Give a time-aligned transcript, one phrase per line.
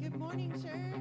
[0.00, 0.93] Good morning, church.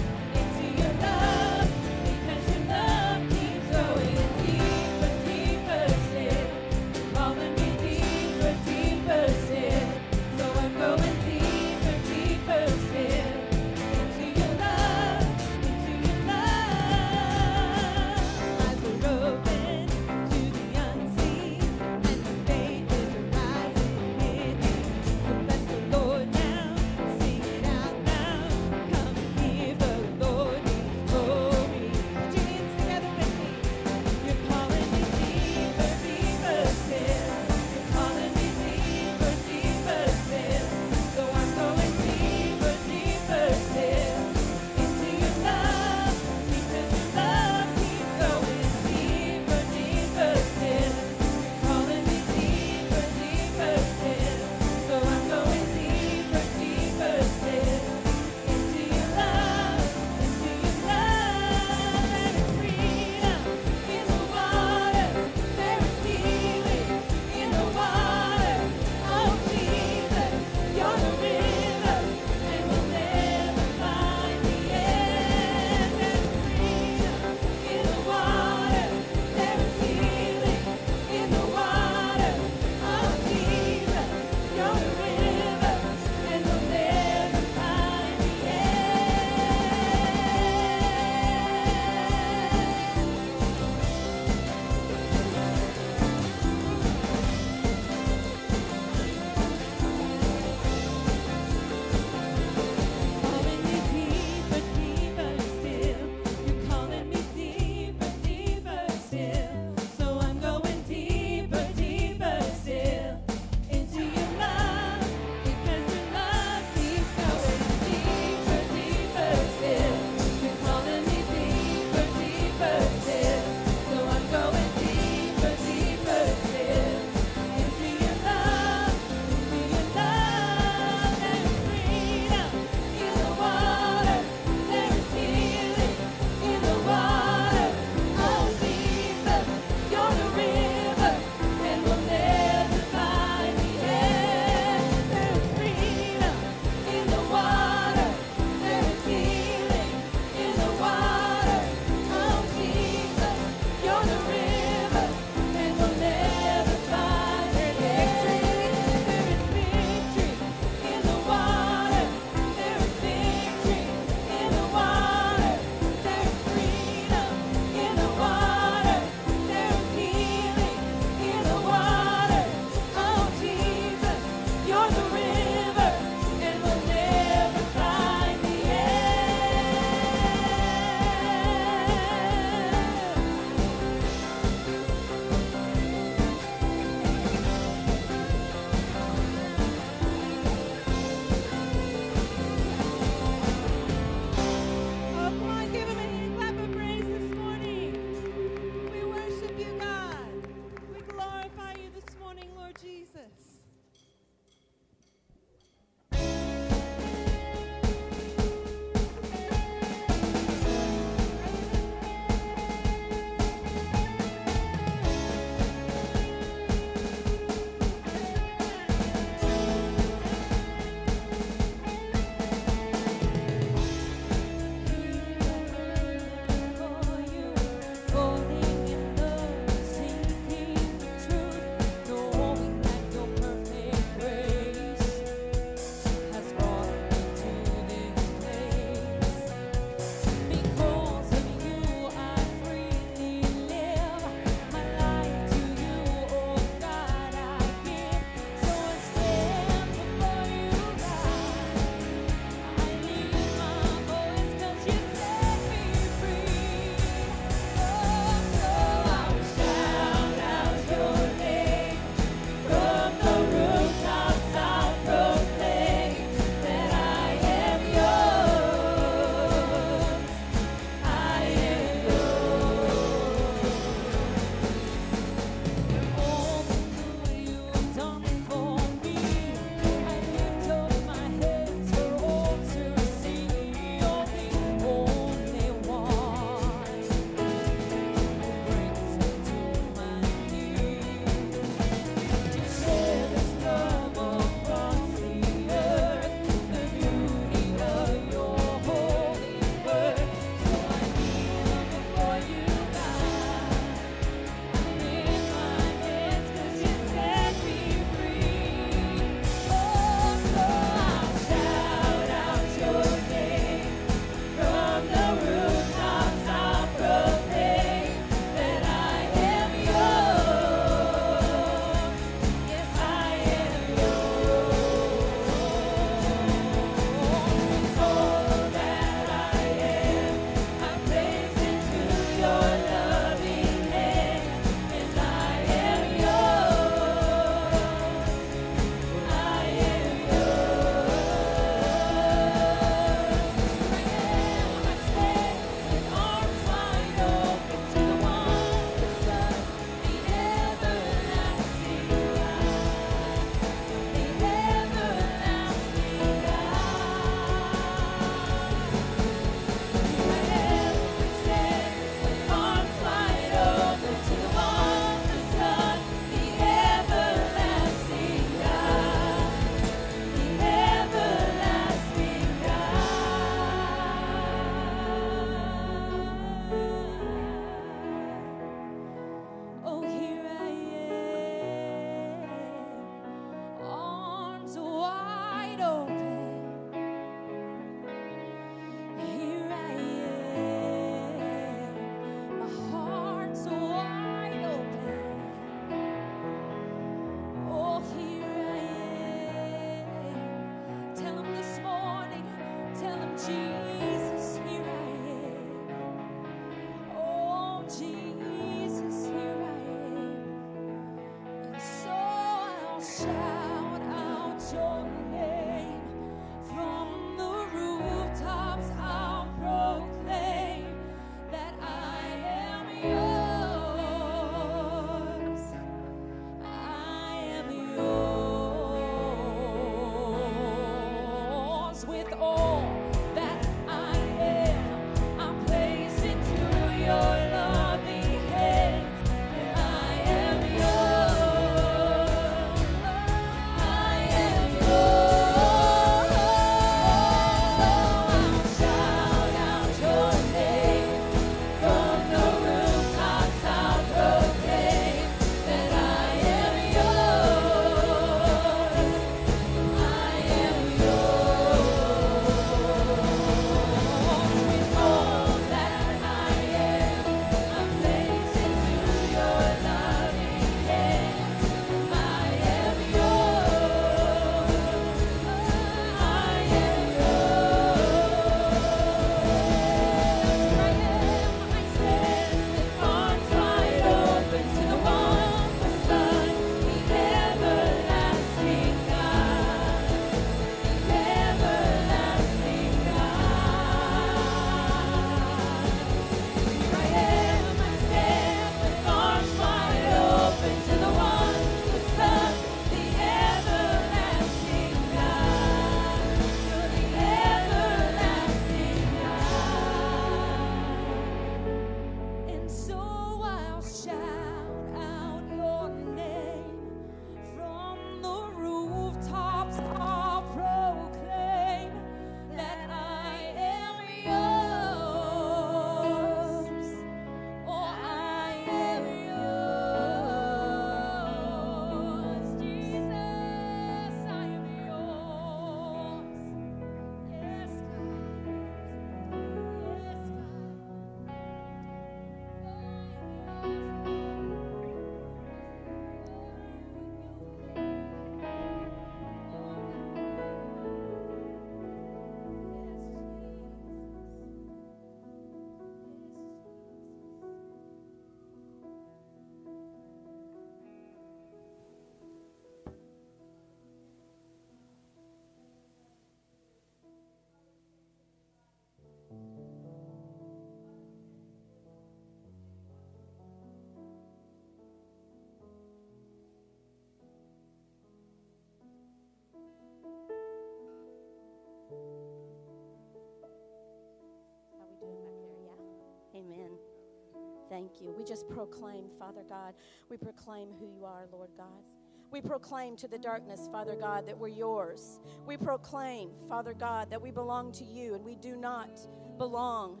[587.84, 588.14] Thank you.
[588.16, 589.74] We just proclaim, Father God,
[590.08, 591.84] we proclaim who you are, Lord God.
[592.30, 595.20] We proclaim to the darkness, Father God, that we're yours.
[595.46, 598.98] We proclaim, Father God, that we belong to you and we do not
[599.38, 600.00] belong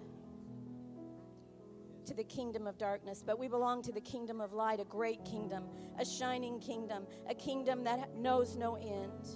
[2.06, 5.24] to the kingdom of darkness, but we belong to the kingdom of light, a great
[5.24, 5.64] kingdom,
[5.98, 9.28] a shining kingdom, a kingdom that knows no end.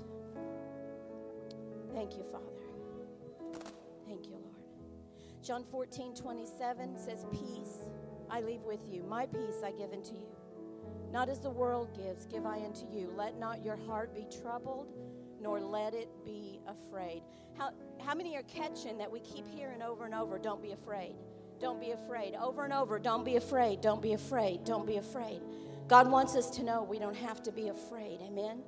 [1.94, 3.64] Thank you, Father.
[4.06, 4.48] Thank you, Lord.
[5.42, 7.88] John 14, 27 says, Peace
[8.30, 10.28] I leave with you, my peace I give unto you.
[11.12, 13.12] Not as the world gives, give I unto you.
[13.16, 14.88] Let not your heart be troubled,
[15.40, 17.22] nor let it be afraid.
[17.56, 21.14] How, how many are catching that we keep hearing over and over, don't be afraid?
[21.60, 22.34] Don't be afraid.
[22.34, 25.40] Over and over, don't be afraid, don't be afraid, don't be afraid.
[25.88, 28.20] God wants us to know we don't have to be afraid.
[28.22, 28.60] Amen?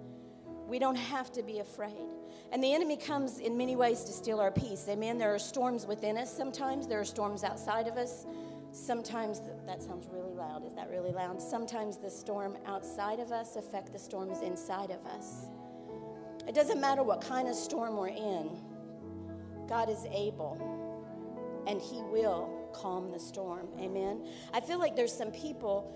[0.67, 2.09] We don't have to be afraid.
[2.53, 4.87] And the enemy comes in many ways to steal our peace.
[4.89, 5.19] Amen?
[5.19, 8.25] There are storms within us sometimes, there are storms outside of us.
[8.73, 10.65] Sometimes, that sounds really loud.
[10.65, 11.41] Is that really loud?
[11.41, 15.47] Sometimes the storm outside of us affect the storms inside of us.
[16.47, 18.51] It doesn't matter what kind of storm we're in.
[19.69, 20.59] God is able
[21.67, 23.69] and he will calm the storm.
[23.79, 24.27] Amen.
[24.53, 25.95] I feel like there's some people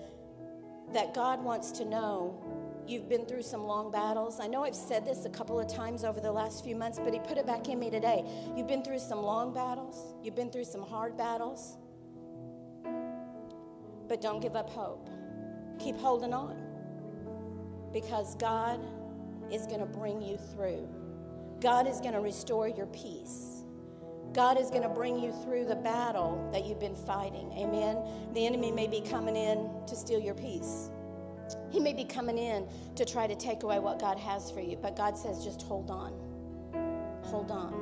[0.93, 2.41] that God wants to know
[2.87, 4.39] you've been through some long battles.
[4.41, 7.13] I know I've said this a couple of times over the last few months, but
[7.13, 8.25] He put it back in me today.
[8.55, 11.79] You've been through some long battles, you've been through some hard battles,
[14.09, 15.09] but don't give up hope.
[15.79, 16.57] Keep holding on
[17.93, 18.81] because God
[19.51, 20.89] is going to bring you through.
[21.61, 23.63] God is going to restore your peace.
[24.33, 27.53] God is going to bring you through the battle that you've been fighting.
[27.53, 27.97] Amen.
[28.35, 30.91] The enemy may be coming in to steal your peace.
[31.71, 34.77] He may be coming in to try to take away what God has for you,
[34.77, 36.13] but God says just hold on.
[37.23, 37.73] Hold on.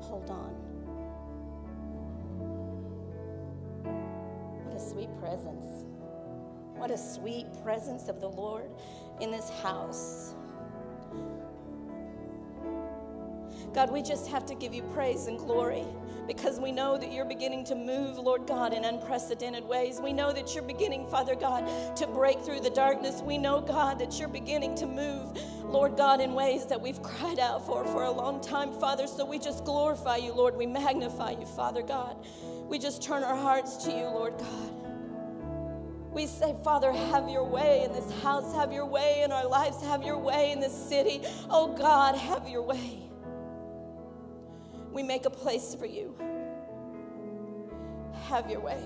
[0.00, 0.59] Hold on.
[5.20, 5.84] Presence.
[6.76, 8.70] What a sweet presence of the Lord
[9.20, 10.34] in this house.
[13.74, 15.84] God, we just have to give you praise and glory
[16.26, 20.00] because we know that you're beginning to move, Lord God, in unprecedented ways.
[20.00, 23.20] We know that you're beginning, Father God, to break through the darkness.
[23.20, 27.38] We know, God, that you're beginning to move, Lord God, in ways that we've cried
[27.38, 29.06] out for for a long time, Father.
[29.06, 30.56] So we just glorify you, Lord.
[30.56, 32.16] We magnify you, Father God.
[32.68, 34.79] We just turn our hearts to you, Lord God.
[36.12, 39.82] We say, Father, have your way in this house, have your way in our lives,
[39.82, 41.22] have your way in this city.
[41.48, 43.10] Oh God, have your way
[44.92, 46.14] we make a place for you.
[48.28, 48.82] Have your way.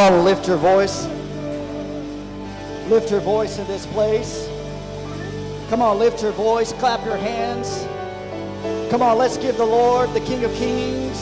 [0.00, 1.06] Come on, lift your voice.
[2.88, 4.48] Lift your voice in this place.
[5.68, 7.86] Come on, lift your voice, clap your hands.
[8.90, 11.20] Come on, let's give the Lord, the King of Kings,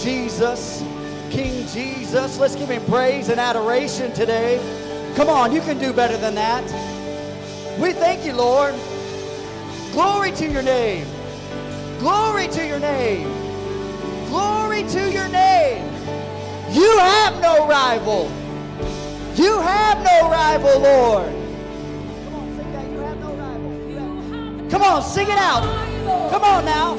[0.00, 0.84] Jesus,
[1.30, 4.60] King Jesus, let's give him praise and adoration today.
[5.16, 6.62] Come on, you can do better than that.
[7.80, 8.72] We thank you, Lord.
[9.90, 11.08] Glory to your name.
[11.98, 13.32] Glory to your name.
[14.28, 15.55] Glory to your name.
[16.76, 18.30] You have no rival.
[19.34, 21.32] You have no rival, Lord.
[22.30, 22.90] Come on, sing that.
[22.90, 23.72] You have no rival.
[23.88, 23.98] You
[24.60, 25.62] have- Come on, sing it out.
[26.30, 26.95] Come on now.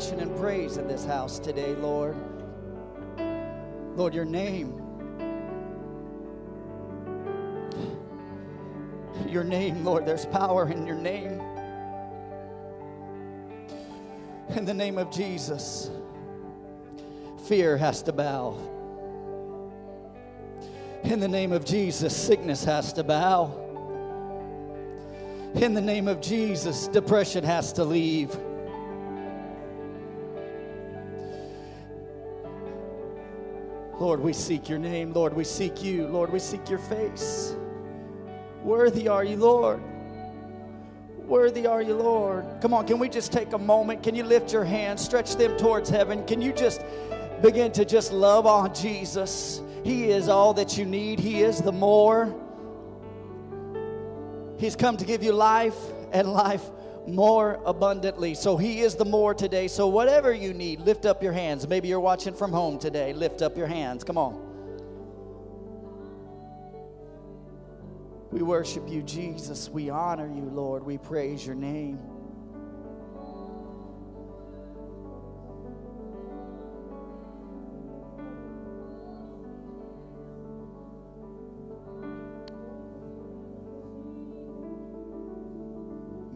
[0.00, 2.16] Adoration and praise in this house today, Lord.
[3.96, 4.78] Lord, your name.
[9.28, 11.42] Your name, Lord, there's power in your name.
[14.56, 15.90] In the name of Jesus,
[17.46, 18.56] fear has to bow.
[21.04, 23.52] In the name of Jesus, sickness has to bow.
[25.56, 28.34] In the name of Jesus, depression has to leave.
[34.10, 35.12] Lord, we seek your name.
[35.12, 36.08] Lord, we seek you.
[36.08, 37.54] Lord, we seek your face.
[38.64, 39.80] Worthy are you, Lord.
[41.18, 42.44] Worthy are you, Lord.
[42.60, 44.02] Come on, can we just take a moment?
[44.02, 46.26] Can you lift your hands, stretch them towards heaven?
[46.26, 46.82] Can you just
[47.40, 49.62] begin to just love on Jesus?
[49.84, 52.34] He is all that you need, He is the more.
[54.58, 55.78] He's come to give you life
[56.10, 56.68] and life
[57.14, 58.34] more abundantly.
[58.34, 59.68] So He is the more today.
[59.68, 61.66] So whatever you need, lift up your hands.
[61.68, 63.12] Maybe you're watching from home today.
[63.12, 64.04] Lift up your hands.
[64.04, 64.46] Come on.
[68.30, 69.68] We worship you, Jesus.
[69.68, 70.84] We honor you, Lord.
[70.84, 71.98] We praise your name.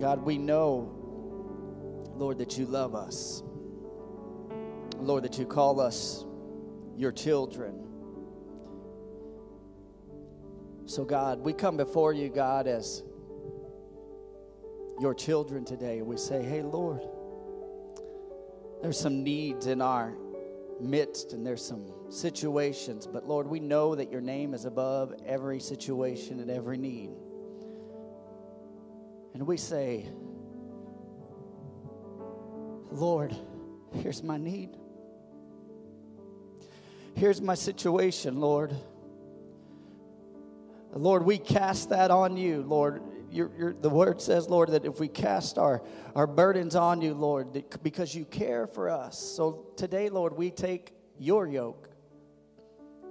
[0.04, 0.92] God, we know,
[2.14, 3.42] Lord, that you love us.
[4.98, 6.26] Lord, that you call us
[6.94, 7.86] your children.
[10.84, 13.02] So, God, we come before you, God, as
[15.00, 16.02] your children today.
[16.02, 17.00] We say, hey, Lord,
[18.82, 20.12] there's some needs in our
[20.82, 25.60] midst and there's some situations, but Lord, we know that your name is above every
[25.60, 27.08] situation and every need.
[29.34, 30.08] And we say,
[32.90, 33.34] Lord,
[33.92, 34.70] here's my need.
[37.14, 38.74] Here's my situation, Lord.
[40.92, 43.02] Lord, we cast that on you, Lord.
[43.32, 45.82] The word says, Lord, that if we cast our,
[46.14, 49.18] our burdens on you, Lord, that, because you care for us.
[49.18, 51.88] So today, Lord, we take your yoke.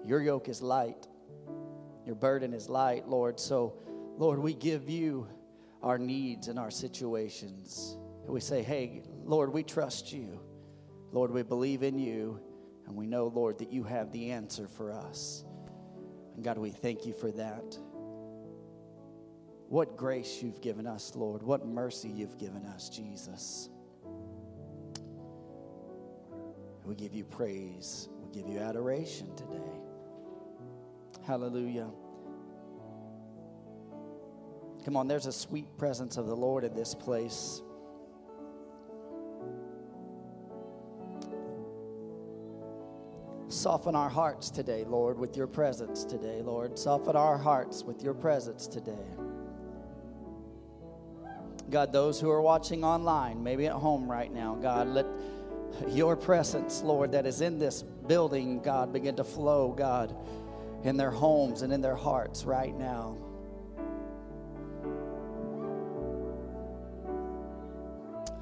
[0.06, 1.08] Your yoke is light,
[2.06, 3.40] your burden is light, Lord.
[3.40, 3.78] So,
[4.18, 5.28] Lord, we give you
[5.84, 7.98] our needs and our situations.
[8.24, 10.40] And we say, hey, Lord, we trust you.
[11.12, 12.40] Lord, we believe in you.
[12.88, 15.44] And we know, Lord, that you have the answer for us.
[16.36, 17.78] And God, we thank you for that.
[19.68, 21.44] What grace you've given us, Lord.
[21.44, 23.70] What mercy you've given us, Jesus.
[26.86, 28.10] We give you praise.
[28.22, 29.62] We give you adoration today.
[31.26, 31.90] Hallelujah.
[34.86, 37.62] Come on, there's a sweet presence of the Lord in this place.
[43.48, 46.78] Soften our hearts today, Lord, with your presence today, Lord.
[46.78, 49.06] Soften our hearts with your presence today.
[51.70, 55.06] God, those who are watching online, maybe at home right now, God, let
[55.88, 60.16] your presence, Lord, that is in this building, God, begin to flow, God,
[60.84, 63.18] in their homes and in their hearts right now.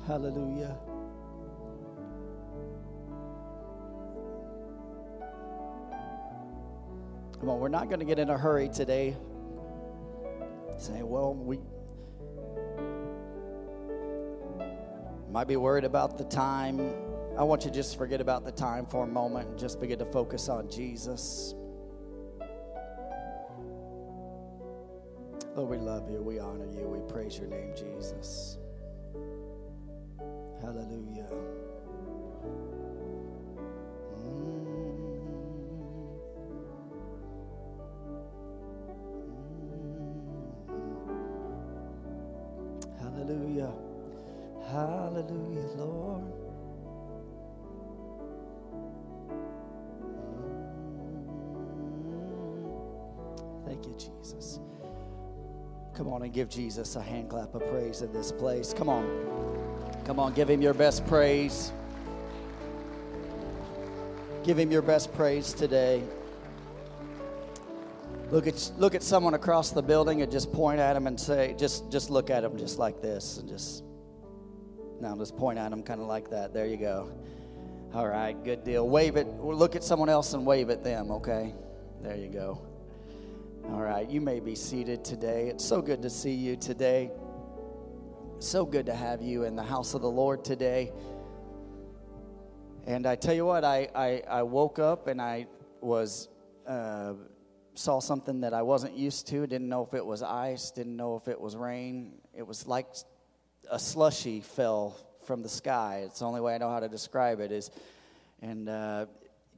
[0.08, 0.78] Hallelujah.
[7.40, 9.16] Come on, we're not going to get in a hurry today.
[10.78, 11.60] Say, well, we
[15.32, 16.94] might be worried about the time.
[17.38, 19.98] I want you to just forget about the time for a moment and just begin
[20.00, 21.56] to focus on Jesus.
[25.56, 26.22] Lord, we love you.
[26.22, 26.88] We honor you.
[26.88, 28.58] We praise your name, Jesus.
[30.62, 31.28] Hallelujah.
[43.00, 43.74] Hallelujah.
[44.70, 46.24] Hallelujah, Lord.
[53.66, 54.60] Thank you, Jesus.
[55.94, 58.74] Come on and give Jesus a hand clap of praise in this place.
[58.74, 59.71] Come on.
[60.06, 61.72] Come on, give him your best praise.
[64.44, 66.04] Give him your best praise today.
[68.32, 71.54] Look at look at someone across the building and just point at him and say,
[71.58, 73.84] just just look at him just like this and just
[75.00, 76.54] now just point at him kind of like that.
[76.54, 77.12] There you go.
[77.94, 78.88] All right, good deal.
[78.88, 79.28] Wave it.
[79.28, 81.54] Look at someone else and wave at them, okay?
[82.02, 82.62] There you go.
[83.66, 85.50] All right, you may be seated today.
[85.50, 87.12] It's so good to see you today.
[88.42, 90.92] So good to have you in the house of the Lord today.
[92.88, 95.46] And I tell you what, I, I, I woke up and I
[95.80, 96.28] was
[96.66, 97.14] uh,
[97.76, 99.46] saw something that I wasn't used to.
[99.46, 100.72] Didn't know if it was ice.
[100.72, 102.14] Didn't know if it was rain.
[102.36, 102.88] It was like
[103.70, 106.02] a slushy fell from the sky.
[106.08, 107.52] It's the only way I know how to describe it.
[107.52, 107.70] Is
[108.42, 109.06] and uh,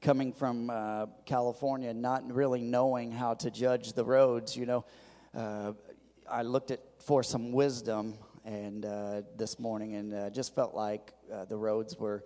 [0.02, 4.84] coming from uh, California, not really knowing how to judge the roads, you know,
[5.34, 5.72] uh,
[6.30, 8.16] I looked at for some wisdom
[8.46, 12.24] and uh, this morning and uh, just felt like uh, the roads were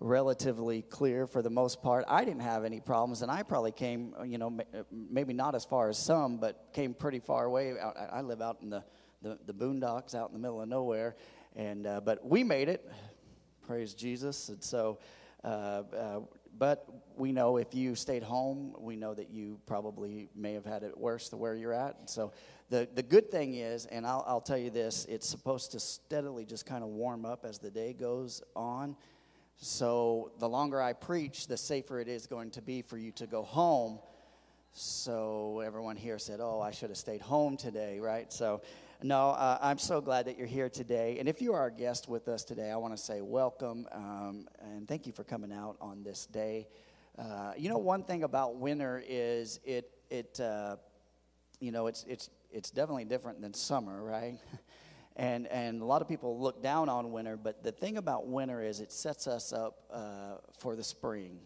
[0.00, 2.04] relatively clear for the most part.
[2.08, 4.58] I didn't have any problems, and I probably came, you know,
[4.90, 7.74] maybe not as far as some, but came pretty far away.
[7.78, 8.84] I live out in the,
[9.22, 11.16] the, the boondocks, out in the middle of nowhere,
[11.54, 12.90] and uh, but we made it.
[13.66, 14.48] Praise Jesus!
[14.48, 14.98] And so,
[15.44, 15.46] uh,
[15.96, 16.20] uh,
[16.58, 16.86] but
[17.16, 20.96] we know if you stayed home, we know that you probably may have had it
[20.96, 22.10] worse than where you're at.
[22.10, 22.32] So
[22.70, 26.44] the, the good thing is, and I'll, I'll tell you this, it's supposed to steadily
[26.44, 28.96] just kind of warm up as the day goes on.
[29.56, 33.26] So the longer I preach, the safer it is going to be for you to
[33.26, 34.00] go home.
[34.72, 38.32] So everyone here said, Oh, I should have stayed home today, right?
[38.32, 38.62] So,
[39.04, 41.18] no, uh, I'm so glad that you're here today.
[41.20, 44.48] And if you are a guest with us today, I want to say welcome um,
[44.62, 46.68] and thank you for coming out on this day.
[47.18, 50.76] Uh, you know, one thing about winter is it, it uh,
[51.60, 54.38] you know, it's, it's, it's definitely different than summer, right?
[55.16, 58.62] and, and a lot of people look down on winter, but the thing about winter
[58.62, 61.40] is it sets us up uh, for the spring.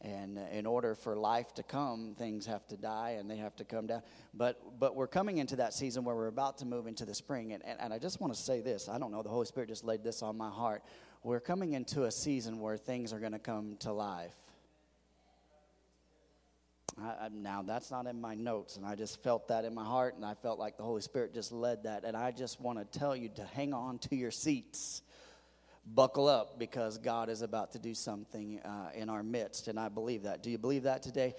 [0.00, 3.56] And uh, in order for life to come, things have to die and they have
[3.56, 4.02] to come down.
[4.32, 7.52] But, but we're coming into that season where we're about to move into the spring.
[7.52, 9.68] And, and, and I just want to say this I don't know, the Holy Spirit
[9.68, 10.82] just laid this on my heart.
[11.24, 14.34] We're coming into a season where things are going to come to life.
[17.00, 19.84] I, I, now, that's not in my notes, and I just felt that in my
[19.84, 22.04] heart, and I felt like the Holy Spirit just led that.
[22.04, 25.02] And I just want to tell you to hang on to your seats
[25.94, 29.68] buckle up because God is about to do something uh, in our midst.
[29.68, 30.42] And I believe that.
[30.42, 31.34] Do you believe that today?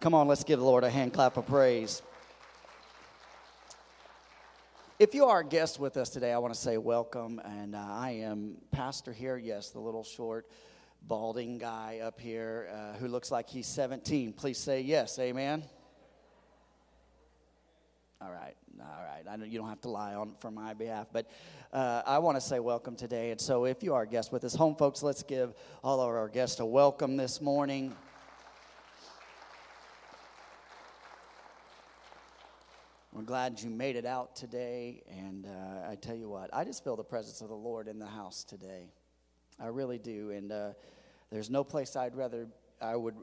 [0.00, 2.02] Come on, let's give the Lord a hand clap of praise.
[4.98, 7.38] If you are a guest with us today, I want to say welcome.
[7.44, 9.36] And uh, I am pastor here.
[9.36, 10.46] Yes, the little short,
[11.02, 14.32] balding guy up here uh, who looks like he's 17.
[14.32, 15.18] Please say yes.
[15.18, 15.64] Amen.
[18.22, 19.24] All right, all right.
[19.30, 21.30] I know you don't have to lie on for my behalf, but
[21.72, 23.30] uh, I want to say welcome today.
[23.30, 26.08] And so, if you are a guest with us, home folks, let's give all of
[26.08, 27.94] our guests a welcome this morning.
[33.12, 36.84] We're glad you made it out today, and uh, I tell you what, I just
[36.84, 38.90] feel the presence of the Lord in the house today.
[39.58, 40.70] I really do, and uh,
[41.30, 42.48] there's no place I'd rather
[42.80, 43.14] I would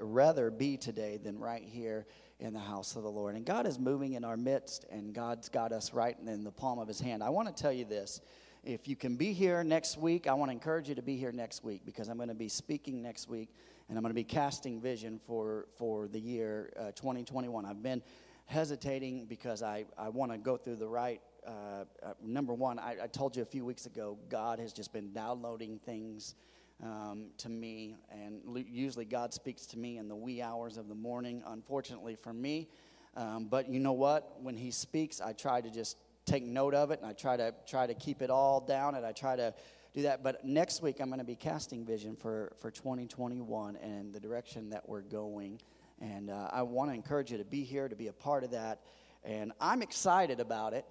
[0.00, 2.06] rather be today than right here
[2.38, 3.34] in the house of the Lord.
[3.34, 6.78] And God is moving in our midst, and God's got us right in the palm
[6.78, 7.22] of His hand.
[7.22, 8.20] I want to tell you this.
[8.62, 11.30] If you can be here next week, I want to encourage you to be here
[11.30, 13.50] next week because I'm going to be speaking next week
[13.88, 17.64] and I'm going to be casting vision for, for the year uh, 2021.
[17.64, 18.02] I've been
[18.46, 21.20] hesitating because I, I want to go through the right.
[21.46, 24.92] Uh, uh, number one, I, I, told you a few weeks ago, God has just
[24.92, 26.34] been downloading things
[26.82, 30.94] um, to me, and usually God speaks to me in the wee hours of the
[30.94, 32.68] morning, unfortunately for me.
[33.16, 34.42] Um, but you know what?
[34.42, 35.96] When He speaks, I try to just
[36.26, 39.06] take note of it, and I try to try to keep it all down, and
[39.06, 39.54] I try to
[39.94, 40.22] do that.
[40.22, 44.68] But next week, I'm going to be casting vision for, for 2021 and the direction
[44.70, 45.58] that we're going.
[46.00, 48.50] And uh, I want to encourage you to be here, to be a part of
[48.50, 48.82] that.
[49.24, 50.84] And I'm excited about it.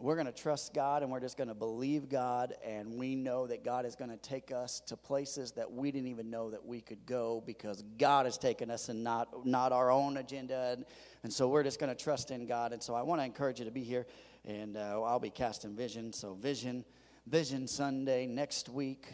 [0.00, 2.54] We're going to trust God and we're just going to believe God.
[2.64, 6.08] And we know that God is going to take us to places that we didn't
[6.08, 9.90] even know that we could go because God has taken us and not, not our
[9.90, 10.74] own agenda.
[10.74, 10.84] And,
[11.24, 12.72] and so we're just going to trust in God.
[12.72, 14.06] And so I want to encourage you to be here
[14.44, 16.12] and uh, I'll be casting vision.
[16.12, 16.84] So, vision,
[17.26, 19.06] Vision Sunday next week,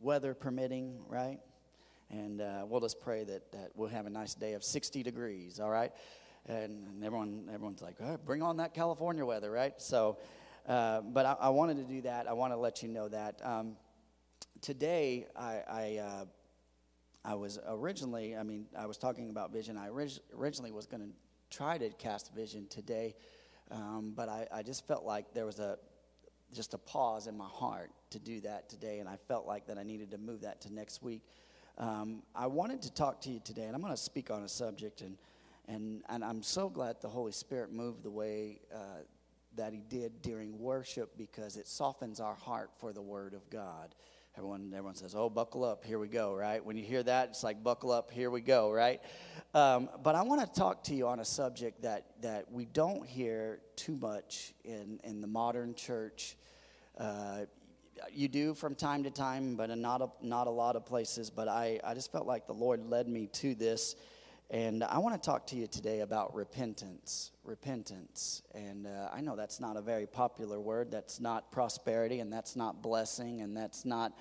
[0.00, 1.38] weather permitting, right?
[2.10, 5.60] And uh, we'll just pray that, that we'll have a nice day of 60 degrees,
[5.60, 5.92] all right?
[6.46, 9.74] And, everyone, everyone's like, oh, bring on that California weather, right?
[9.78, 10.18] So,
[10.66, 12.28] uh, but I, I, wanted to do that.
[12.28, 13.40] I want to let you know that.
[13.44, 13.76] Um,
[14.60, 16.24] today, I, I, uh,
[17.24, 19.76] I was originally, I mean, I was talking about vision.
[19.76, 23.14] I orig- originally was going to try to cast vision today
[23.72, 25.78] um, but I, I just felt like there was a
[26.52, 29.78] just a pause in my heart to do that today, and I felt like that
[29.78, 31.22] I needed to move that to next week.
[31.78, 34.48] Um, I wanted to talk to you today, and I'm going to speak on a
[34.48, 35.16] subject, and
[35.72, 39.02] and and I'm so glad the Holy Spirit moved the way uh,
[39.56, 43.94] that He did during worship because it softens our heart for the Word of God.
[44.36, 46.64] Everyone, everyone says, "Oh, buckle up, here we go!" Right?
[46.64, 49.00] When you hear that, it's like, "Buckle up, here we go!" Right?
[49.54, 53.06] Um, but I want to talk to you on a subject that that we don't
[53.06, 56.36] hear too much in in the modern church.
[56.96, 57.40] Uh,
[58.12, 61.30] you do from time to time, but not a, not a lot of places.
[61.30, 63.96] But I, I just felt like the Lord led me to this.
[64.52, 67.30] And I want to talk to you today about repentance.
[67.42, 68.42] Repentance.
[68.54, 70.90] And uh, I know that's not a very popular word.
[70.90, 74.12] That's not prosperity, and that's not blessing, and that's not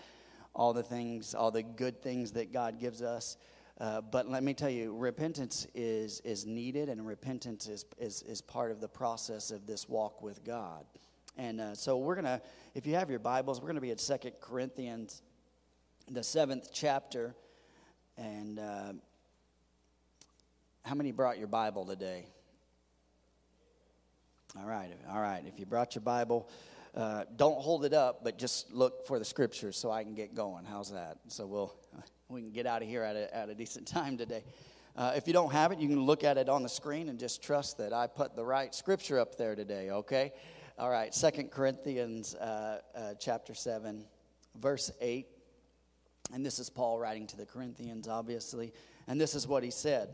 [0.55, 3.35] all the things, all the good things that God gives us.
[3.77, 8.39] Uh, but let me tell you, repentance is, is needed, and repentance is, is, is
[8.39, 10.85] part of the process of this walk with God.
[11.37, 12.41] And uh, so we're going to,
[12.73, 15.23] if you have your Bibles, we're going to be at Second Corinthians,
[16.09, 17.35] the seventh chapter.
[18.17, 18.93] And uh,
[20.83, 22.25] how many brought your Bible today?
[24.59, 25.43] All right, all right.
[25.45, 26.49] If you brought your Bible,
[26.95, 30.35] uh, don't hold it up, but just look for the scriptures so I can get
[30.35, 30.65] going.
[30.65, 31.19] How's that?
[31.27, 31.73] So we'll
[32.29, 34.43] we can get out of here at a, at a decent time today.
[34.95, 37.17] Uh, if you don't have it, you can look at it on the screen and
[37.17, 39.91] just trust that I put the right scripture up there today.
[39.91, 40.33] Okay,
[40.77, 41.13] all right.
[41.13, 44.03] Second Corinthians uh, uh chapter seven,
[44.59, 45.27] verse eight,
[46.33, 48.73] and this is Paul writing to the Corinthians, obviously,
[49.07, 50.09] and this is what he said.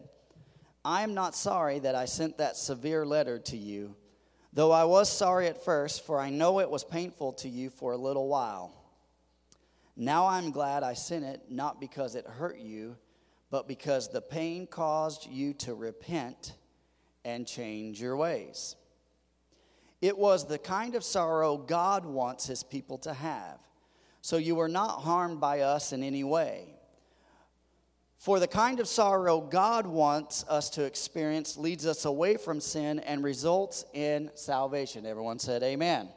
[0.88, 3.98] I am not sorry that I sent that severe letter to you,
[4.54, 7.92] though I was sorry at first, for I know it was painful to you for
[7.92, 8.72] a little while.
[9.98, 12.96] Now I'm glad I sent it, not because it hurt you,
[13.52, 16.54] but because the pain caused you to repent
[17.26, 18.78] and change your ways.
[20.02, 23.60] It was the kind of sorrow God wants his people to have.
[24.22, 26.77] So you were not harmed by us in any way.
[28.18, 33.00] For the kind of sorrow God wants us to experience leads us away from sin
[33.00, 35.06] and results in salvation.
[35.06, 36.10] Everyone said, Amen.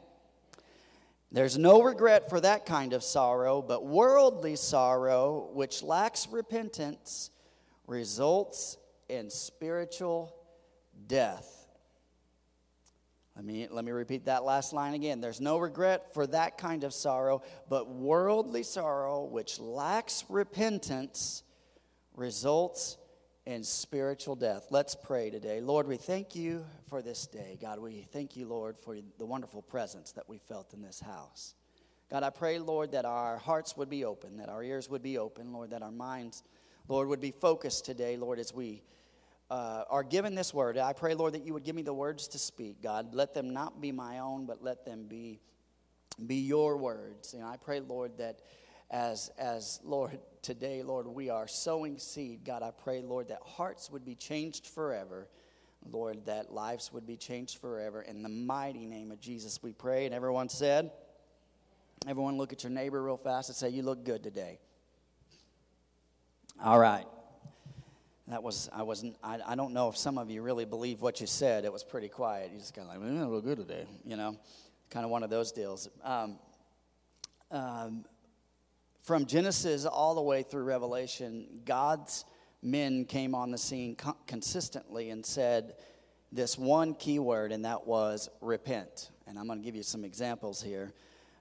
[1.31, 7.29] There's no regret for that kind of sorrow, but worldly sorrow, which lacks repentance,
[7.87, 8.77] results
[9.07, 10.35] in spiritual
[11.07, 11.61] death.
[13.37, 15.21] Let me, let me repeat that last line again.
[15.21, 21.43] There's no regret for that kind of sorrow, but worldly sorrow, which lacks repentance,
[22.21, 22.97] results
[23.47, 24.67] in spiritual death.
[24.69, 25.59] Let's pray today.
[25.59, 27.57] Lord, we thank you for this day.
[27.59, 31.55] God, we thank you, Lord, for the wonderful presence that we felt in this house.
[32.11, 35.17] God, I pray, Lord, that our hearts would be open, that our ears would be
[35.17, 36.43] open, Lord, that our minds,
[36.87, 38.83] Lord, would be focused today, Lord, as we
[39.49, 40.77] uh, are given this word.
[40.77, 42.83] I pray, Lord, that you would give me the words to speak.
[42.83, 45.39] God, let them not be my own, but let them be,
[46.27, 47.33] be your words.
[47.33, 48.41] And I pray, Lord, that
[48.91, 52.41] as, as Lord, today, Lord, we are sowing seed.
[52.45, 55.27] God, I pray, Lord, that hearts would be changed forever.
[55.89, 58.01] Lord, that lives would be changed forever.
[58.01, 60.05] In the mighty name of Jesus, we pray.
[60.05, 60.91] And everyone said,
[62.07, 64.59] everyone look at your neighbor real fast and say, You look good today.
[66.63, 67.05] All right.
[68.27, 71.19] That was, I wasn't, I, I don't know if some of you really believe what
[71.19, 71.65] you said.
[71.65, 72.51] It was pretty quiet.
[72.53, 74.37] You just kind of like, well, look good today, you know,
[74.89, 75.89] kind of one of those deals.
[76.03, 76.37] Um,
[77.49, 78.05] um,
[79.01, 82.25] from Genesis all the way through Revelation, God's
[82.61, 85.73] men came on the scene co- consistently and said
[86.31, 89.09] this one key word, and that was repent.
[89.27, 90.93] And I'm going to give you some examples here.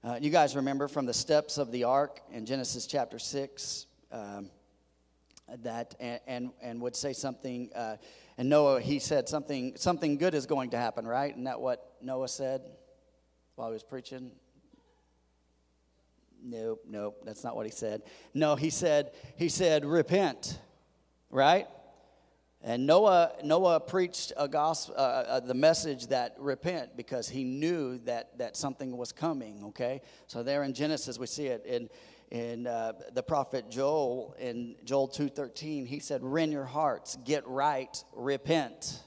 [0.02, 4.50] Uh, you guys remember from the steps of the ark in Genesis chapter 6 um,
[5.58, 7.96] that, and, and, and, would say something, uh,
[8.38, 11.32] and Noah, he said something, something good is going to happen, right?
[11.32, 12.62] Isn't that what Noah said
[13.56, 14.30] while he was preaching?
[16.42, 18.02] Nope, nope, that's not what he said.
[18.34, 20.58] No, he said, he said, repent,
[21.30, 21.66] right?
[22.62, 27.98] And Noah, Noah preached a gospel, uh, uh, the message that repent because he knew
[28.00, 30.02] that, that something was coming, okay?
[30.26, 31.88] So there in Genesis, we see it in,
[32.30, 38.02] in uh, the prophet Joel, in Joel 2.13, he said, rend your hearts, get right,
[38.14, 39.00] repent,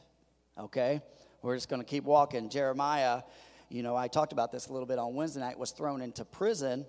[0.60, 1.02] okay?
[1.44, 2.50] We're just going to keep walking.
[2.50, 3.22] Jeremiah,
[3.70, 6.26] you know, I talked about this a little bit on Wednesday night, was thrown into
[6.26, 6.88] prison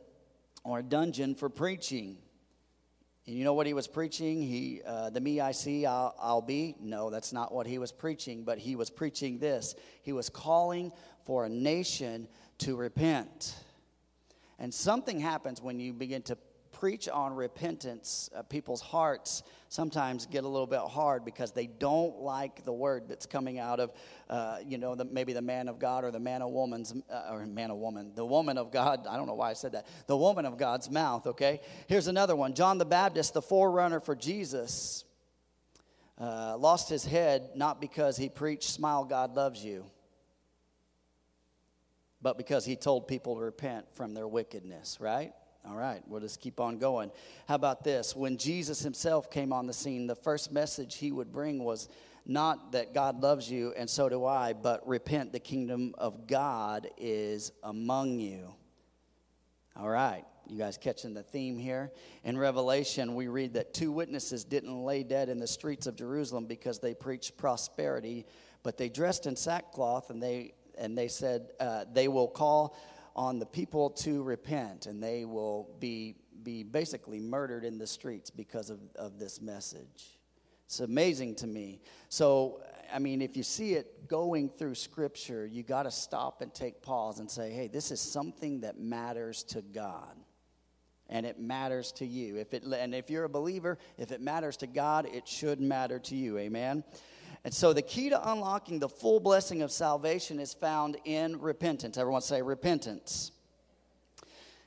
[0.65, 2.17] or a dungeon for preaching.
[3.27, 4.43] And you know what he was preaching?
[4.43, 6.75] He, uh, the me I see, I'll, I'll be.
[6.81, 9.75] No, that's not what he was preaching, but he was preaching this.
[10.03, 10.93] He was calling
[11.25, 13.55] for a nation to repent.
[14.59, 16.37] And something happens when you begin to
[16.85, 22.21] preach on repentance, uh, people's hearts sometimes get a little bit hard because they don't
[22.21, 23.91] like the word that's coming out of,
[24.29, 27.31] uh, you know, the, maybe the man of God or the man of woman's, uh,
[27.31, 29.07] or man of woman, the woman of God.
[29.07, 29.87] I don't know why I said that.
[30.09, 31.63] The woman of God's mouth, okay?
[31.87, 35.07] Here's another one John the Baptist, the forerunner for Jesus,
[36.21, 39.87] uh, lost his head not because he preached, Smile, God loves you
[42.21, 45.33] but because he told people to repent from their wickedness, right?
[45.67, 47.11] All right, we'll just keep on going.
[47.49, 48.15] How about this?
[48.15, 51.89] When Jesus himself came on the scene, the first message he would bring was
[52.27, 56.89] not that God loves you and so do I, but repent, the kingdom of God
[56.99, 58.55] is among you.
[59.75, 61.91] All right, you guys catching the theme here?
[62.25, 66.45] In Revelation, we read that two witnesses didn't lay dead in the streets of Jerusalem
[66.45, 68.27] because they preached prosperity,
[68.63, 72.77] but they dressed in sackcloth and they and they said uh, they will call
[73.17, 78.31] on the people to repent, and they will be, be basically murdered in the streets
[78.31, 80.19] because of, of this message.
[80.67, 81.81] It's amazing to me.
[82.09, 82.63] So,
[82.93, 86.83] I mean, if you see it going through Scripture, you got to stop and take
[86.83, 90.17] pause and say, hey, this is something that matters to God.
[91.09, 92.39] And it matters to you.
[92.39, 95.99] If it, and if you're a believer, if it matters to God, it should matter
[95.99, 96.39] to you.
[96.39, 96.83] Amen.
[97.45, 101.99] And so the key to unlocking the full blessing of salvation is found in repentance.
[101.99, 103.33] Everyone say repentance.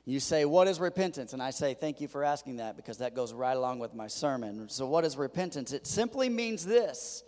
[0.04, 1.32] You say, What is repentance?
[1.32, 4.06] And I say, Thank you for asking that because that goes right along with my
[4.06, 4.68] sermon.
[4.68, 5.72] So, what is repentance?
[5.72, 7.24] It simply means this.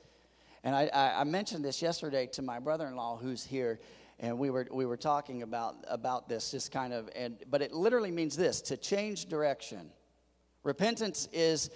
[0.62, 3.80] And I, I, mentioned this yesterday to my brother in law who's here,
[4.18, 7.72] and we were, we were talking about, about this, just kind of, and, but it
[7.72, 9.90] literally means this to change direction.
[10.62, 11.70] Repentance is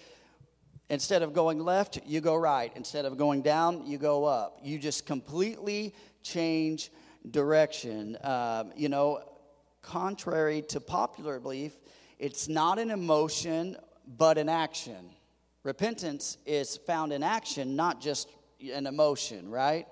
[0.90, 2.70] Instead of going left, you go right.
[2.76, 4.58] Instead of going down, you go up.
[4.62, 6.90] You just completely change
[7.30, 8.18] direction.
[8.22, 9.22] Um, you know,
[9.82, 11.72] contrary to popular belief,
[12.18, 13.76] it's not an emotion,
[14.06, 15.10] but an action.
[15.62, 18.28] Repentance is found in action, not just
[18.60, 19.86] an emotion, right?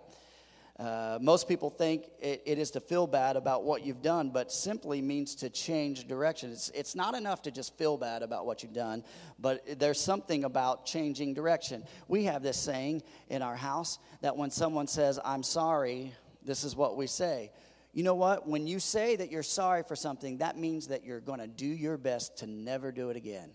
[0.79, 4.51] Uh, most people think it, it is to feel bad about what you've done, but
[4.51, 6.51] simply means to change direction.
[6.51, 9.05] It's, it's not enough to just feel bad about what you've done,
[9.39, 11.85] but there's something about changing direction.
[12.09, 16.75] We have this saying in our house that when someone says, I'm sorry, this is
[16.75, 17.53] what we say.
[17.93, 18.49] You know what?
[18.49, 21.67] When you say that you're sorry for something, that means that you're going to do
[21.67, 23.51] your best to never do it again.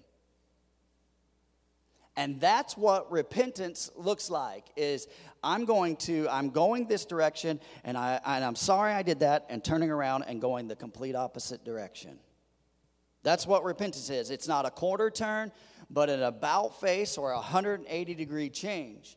[2.18, 5.07] And that's what repentance looks like is
[5.43, 9.45] I'm going to, I'm going this direction and, I, and I'm sorry I did that
[9.49, 12.18] and turning around and going the complete opposite direction.
[13.22, 14.32] That's what repentance is.
[14.32, 15.51] It's not a quarter turn,
[15.91, 19.15] but an about face or a 180 degree change.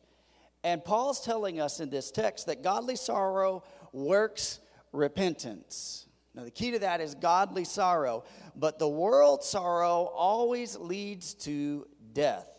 [0.63, 4.59] And Paul's telling us in this text that godly sorrow works
[4.91, 6.05] repentance.
[6.35, 8.25] Now, the key to that is godly sorrow,
[8.55, 12.50] but the world sorrow always leads to death.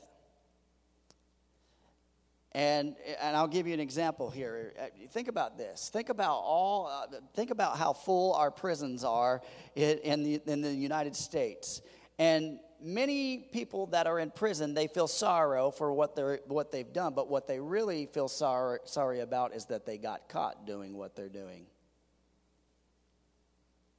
[2.54, 4.74] And, and I'll give you an example here.
[4.78, 5.88] Uh, think about this.
[5.90, 6.86] Think about all.
[6.86, 9.40] Uh, think about how full our prisons are
[9.74, 11.80] in, in, the, in the United States.
[12.18, 16.92] And many people that are in prison, they feel sorrow for what they're what they've
[16.92, 17.14] done.
[17.14, 21.16] But what they really feel sorry sorry about is that they got caught doing what
[21.16, 21.66] they're doing.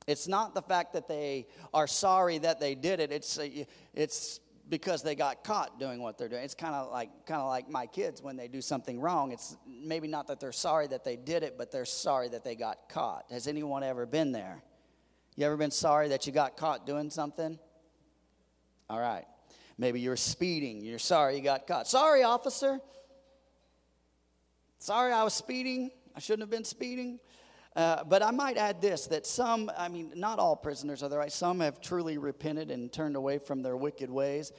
[0.06, 3.12] It's not the fact that they are sorry that they did it.
[3.12, 3.48] It's uh,
[3.94, 4.40] it's
[4.70, 6.44] because they got caught doing what they're doing.
[6.44, 9.32] It's kind of like kind of like my kids when they do something wrong.
[9.32, 12.56] It's maybe not that they're sorry that they did it, but they're sorry that they
[12.56, 13.26] got caught.
[13.30, 14.64] Has anyone ever been there?
[15.36, 17.60] You ever been sorry that you got caught doing something?
[18.90, 19.26] All right.
[19.78, 20.82] Maybe you're speeding.
[20.82, 21.88] You're sorry you got caught.
[21.88, 22.80] Sorry, officer.
[24.78, 25.92] Sorry I was speeding.
[26.16, 27.20] I shouldn't have been speeding.
[27.76, 31.18] Uh, but I might add this that some, I mean, not all prisoners are the
[31.18, 31.32] right.
[31.32, 34.52] Some have truly repented and turned away from their wicked ways.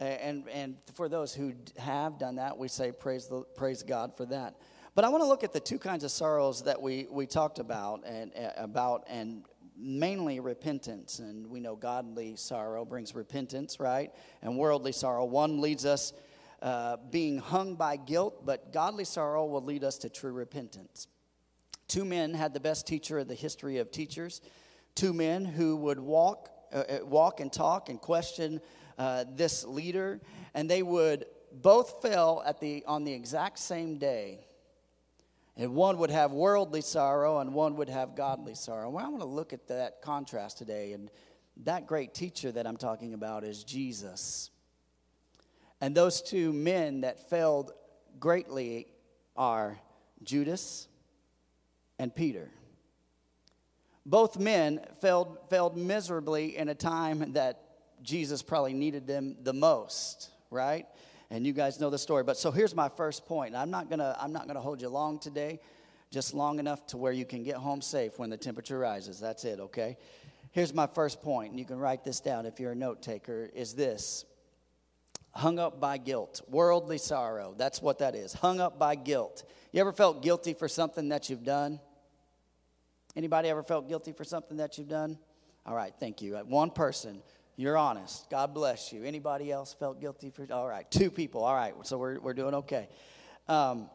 [0.00, 4.26] And, and for those who have done that, we say praise, the, praise God for
[4.26, 4.54] that.
[4.94, 7.58] But I want to look at the two kinds of sorrows that we, we talked
[7.58, 9.44] about and, about and
[9.76, 11.18] mainly repentance.
[11.20, 14.12] And we know godly sorrow brings repentance, right?
[14.42, 15.24] And worldly sorrow.
[15.24, 16.12] One leads us
[16.62, 21.06] uh, being hung by guilt, but godly sorrow will lead us to true repentance.
[21.88, 24.42] Two men had the best teacher of the history of teachers.
[24.94, 28.60] Two men who would walk, uh, uh, walk and talk and question
[28.98, 30.20] uh, this leader,
[30.54, 34.44] and they would both fell at the on the exact same day.
[35.56, 38.90] And one would have worldly sorrow, and one would have godly sorrow.
[38.90, 41.10] Well, I want to look at that contrast today, and
[41.64, 44.50] that great teacher that I'm talking about is Jesus.
[45.80, 47.72] And those two men that failed
[48.20, 48.88] greatly
[49.36, 49.78] are
[50.22, 50.88] Judas
[51.98, 52.50] and Peter.
[54.06, 57.62] Both men failed, failed miserably in a time that
[58.02, 60.86] Jesus probably needed them the most, right?
[61.30, 62.24] And you guys know the story.
[62.24, 63.54] But so here's my first point.
[63.54, 65.60] I'm not gonna I'm not gonna hold you long today,
[66.10, 69.20] just long enough to where you can get home safe when the temperature rises.
[69.20, 69.98] That's it, okay?
[70.52, 73.50] Here's my first point, and you can write this down if you're a note taker,
[73.54, 74.24] is this
[75.32, 77.54] hung up by guilt, worldly sorrow.
[77.56, 78.32] That's what that is.
[78.32, 79.44] Hung up by guilt.
[79.72, 81.80] You ever felt guilty for something that you've done?
[83.16, 85.18] Anybody ever felt guilty for something that you've done?
[85.66, 86.36] All right, thank you.
[86.36, 87.22] One person,
[87.56, 88.30] you're honest.
[88.30, 89.04] God bless you.
[89.04, 90.46] Anybody else felt guilty for?
[90.50, 91.44] All right, two people.
[91.44, 92.88] All right, so we're, we're doing okay.
[93.48, 93.90] Um,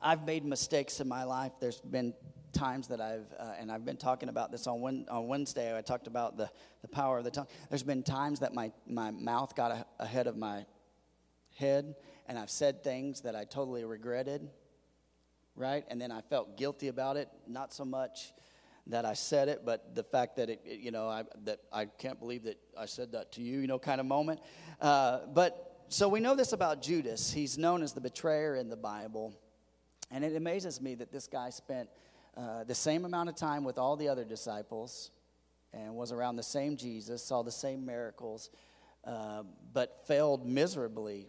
[0.00, 1.52] I've made mistakes in my life.
[1.60, 2.14] There's been
[2.52, 5.76] times that I've, uh, and I've been talking about this on, on Wednesday.
[5.76, 6.50] I talked about the,
[6.82, 7.46] the power of the tongue.
[7.68, 10.66] There's been times that my, my mouth got a, ahead of my
[11.56, 11.94] head,
[12.26, 14.48] and I've said things that I totally regretted,
[15.56, 15.84] right?
[15.88, 17.28] And then I felt guilty about it.
[17.46, 18.32] Not so much
[18.88, 21.84] that I said it, but the fact that it, it you know, I, that I
[21.86, 24.40] can't believe that I said that to you, you know, kind of moment.
[24.80, 27.32] Uh, but so we know this about Judas.
[27.32, 29.34] He's known as the betrayer in the Bible.
[30.10, 31.88] And it amazes me that this guy spent
[32.36, 35.10] uh, the same amount of time with all the other disciples
[35.72, 38.50] and was around the same Jesus, saw the same miracles,
[39.04, 39.42] uh,
[39.72, 41.26] but failed miserably,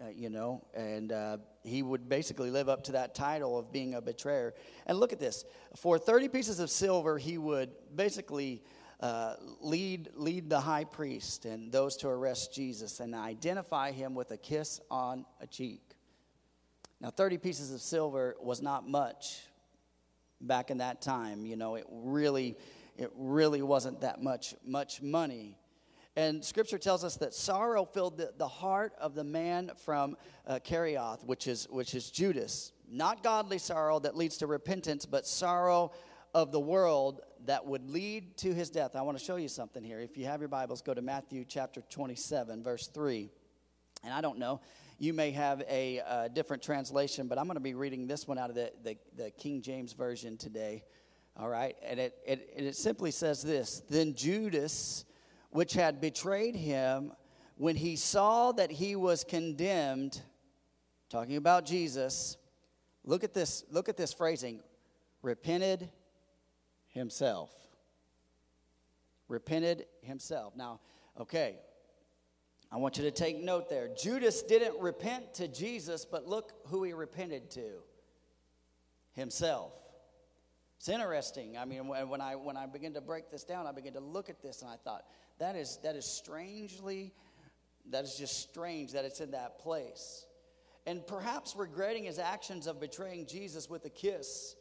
[0.00, 3.94] uh, you know, and uh, he would basically live up to that title of being
[3.94, 4.54] a betrayer.
[4.86, 5.44] And look at this
[5.76, 8.62] for 30 pieces of silver, he would basically.
[9.02, 14.30] Uh, lead lead the high priest and those to arrest Jesus and identify him with
[14.30, 15.80] a kiss on a cheek.
[17.00, 19.40] Now, 30 pieces of silver was not much
[20.40, 21.46] back in that time.
[21.46, 22.56] You know, it really,
[22.98, 25.56] it really wasn't that much, much money.
[26.20, 30.58] And scripture tells us that sorrow filled the, the heart of the man from uh,
[30.62, 32.72] Kerioth, which is, which is Judas.
[32.90, 35.92] Not godly sorrow that leads to repentance, but sorrow
[36.34, 38.96] of the world that would lead to his death.
[38.96, 39.98] I want to show you something here.
[39.98, 43.30] If you have your Bibles, go to Matthew chapter 27, verse 3.
[44.04, 44.60] And I don't know,
[44.98, 48.36] you may have a uh, different translation, but I'm going to be reading this one
[48.36, 50.84] out of the, the, the King James Version today.
[51.34, 51.76] All right?
[51.82, 55.06] And it, it, it simply says this Then Judas,
[55.50, 57.12] which had betrayed him,
[57.56, 60.20] when he saw that he was condemned,
[61.10, 62.36] talking about Jesus,
[63.04, 64.60] look at this, look at this phrasing,
[65.22, 65.90] repented
[66.88, 67.50] himself.
[69.28, 70.56] Repented himself.
[70.56, 70.80] Now,
[71.20, 71.56] okay,
[72.72, 73.88] I want you to take note there.
[73.88, 77.82] Judas didn't repent to Jesus, but look who he repented to
[79.12, 79.72] himself.
[80.78, 81.58] It's interesting.
[81.58, 84.30] I mean, when I, when I begin to break this down, I begin to look
[84.30, 85.04] at this and I thought,
[85.40, 87.12] that is, that is strangely,
[87.90, 90.24] that is just strange that it's in that place.
[90.86, 94.54] And perhaps regretting his actions of betraying Jesus with a kiss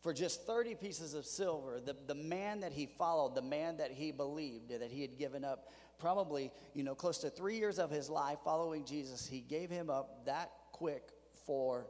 [0.00, 3.92] for just 30 pieces of silver, the, the man that he followed, the man that
[3.92, 5.68] he believed, that he had given up
[5.98, 9.90] probably, you know, close to three years of his life following Jesus, he gave him
[9.90, 11.10] up that quick
[11.46, 11.86] for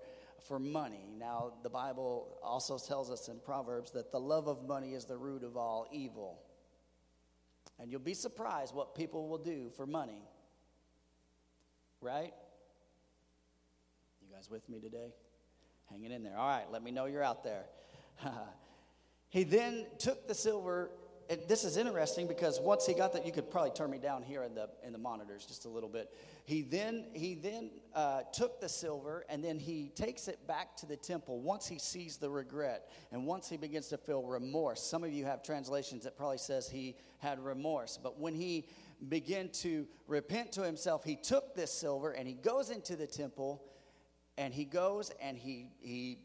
[0.48, 1.06] for money.
[1.18, 5.16] Now, the Bible also tells us in Proverbs that the love of money is the
[5.16, 6.40] root of all evil.
[7.82, 10.22] And you'll be surprised what people will do for money.
[12.00, 12.32] Right?
[14.20, 15.12] You guys with me today?
[15.90, 16.38] Hanging in there.
[16.38, 17.64] All right, let me know you're out there.
[19.30, 20.90] he then took the silver
[21.46, 24.42] this is interesting because once he got that, you could probably turn me down here
[24.42, 26.12] in the in the monitors just a little bit.
[26.44, 30.86] He then he then uh, took the silver and then he takes it back to
[30.86, 31.40] the temple.
[31.40, 34.82] Once he sees the regret and once he begins to feel remorse.
[34.82, 38.66] Some of you have translations that probably says he had remorse, but when he
[39.08, 43.62] begin to repent to himself, he took this silver and he goes into the temple
[44.38, 46.18] and he goes and he, he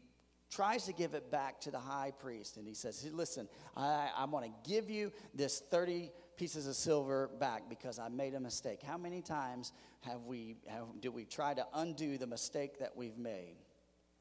[0.50, 2.56] tries to give it back to the high priest.
[2.56, 7.30] And he says, Listen, I, I want to give you this 30 pieces of silver
[7.38, 8.80] back because I made a mistake.
[8.82, 13.18] How many times have we, have, do we try to undo the mistake that we've
[13.18, 13.56] made?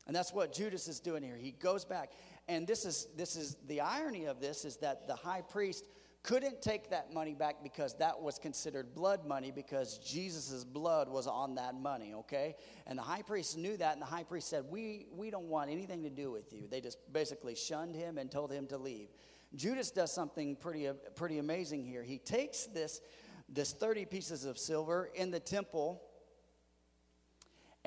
[0.08, 1.38] And that's what Judas is doing here.
[1.38, 2.12] He goes back.
[2.48, 5.86] And this is, this is the irony of this is that the high priest
[6.24, 11.26] couldn't take that money back because that was considered blood money because Jesus' blood was
[11.26, 12.56] on that money, okay?
[12.86, 15.70] And the high priest knew that, and the high priest said, we, we don't want
[15.70, 16.68] anything to do with you.
[16.70, 19.10] They just basically shunned him and told him to leave.
[19.56, 22.04] Judas does something pretty, uh, pretty amazing here.
[22.04, 23.00] He takes this,
[23.48, 26.02] this 30 pieces of silver in the temple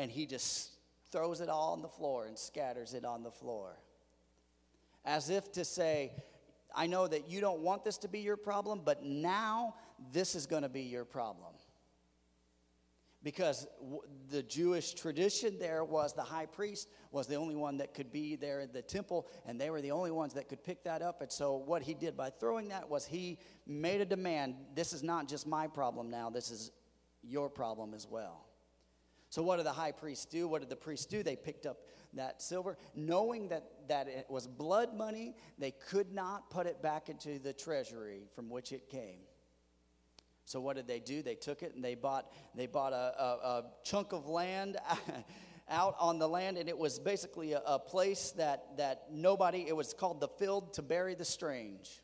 [0.01, 0.71] and he just
[1.13, 3.77] throws it all on the floor and scatters it on the floor.
[5.05, 6.13] As if to say,
[6.75, 9.75] I know that you don't want this to be your problem, but now
[10.13, 11.53] this is going to be your problem.
[13.23, 13.67] Because
[14.31, 18.35] the Jewish tradition there was the high priest was the only one that could be
[18.35, 21.21] there in the temple, and they were the only ones that could pick that up.
[21.21, 25.03] And so, what he did by throwing that was he made a demand this is
[25.03, 26.71] not just my problem now, this is
[27.23, 28.47] your problem as well.
[29.31, 30.49] So, what did the high priest do?
[30.49, 31.23] What did the priests do?
[31.23, 31.79] They picked up
[32.15, 37.09] that silver, knowing that, that it was blood money, they could not put it back
[37.09, 39.21] into the treasury from which it came.
[40.45, 41.23] So, what did they do?
[41.23, 44.77] They took it and they bought, they bought a, a, a chunk of land.
[45.73, 49.77] out on the land, and it was basically a, a place that, that nobody, it
[49.77, 52.03] was called the field to bury the strange.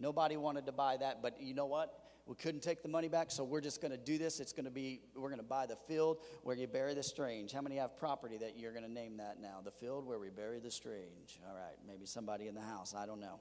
[0.00, 1.94] Nobody wanted to buy that, but you know what?
[2.28, 4.38] We couldn't take the money back, so we're just going to do this.
[4.38, 7.52] It's going to be, we're going to buy the field where you bury the strange.
[7.52, 9.60] How many have property that you're going to name that now?
[9.64, 11.40] The field where we bury the strange.
[11.48, 12.94] All right, maybe somebody in the house.
[12.94, 13.40] I don't know.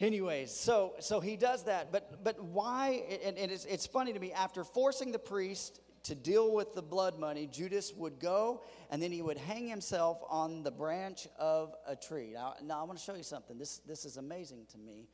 [0.00, 3.04] Anyways, so so he does that, but but why?
[3.24, 4.32] And, and it's, it's funny to me.
[4.32, 9.12] After forcing the priest to deal with the blood money, Judas would go and then
[9.12, 12.32] he would hang himself on the branch of a tree.
[12.34, 13.58] Now, now I want to show you something.
[13.58, 15.08] This this is amazing to me.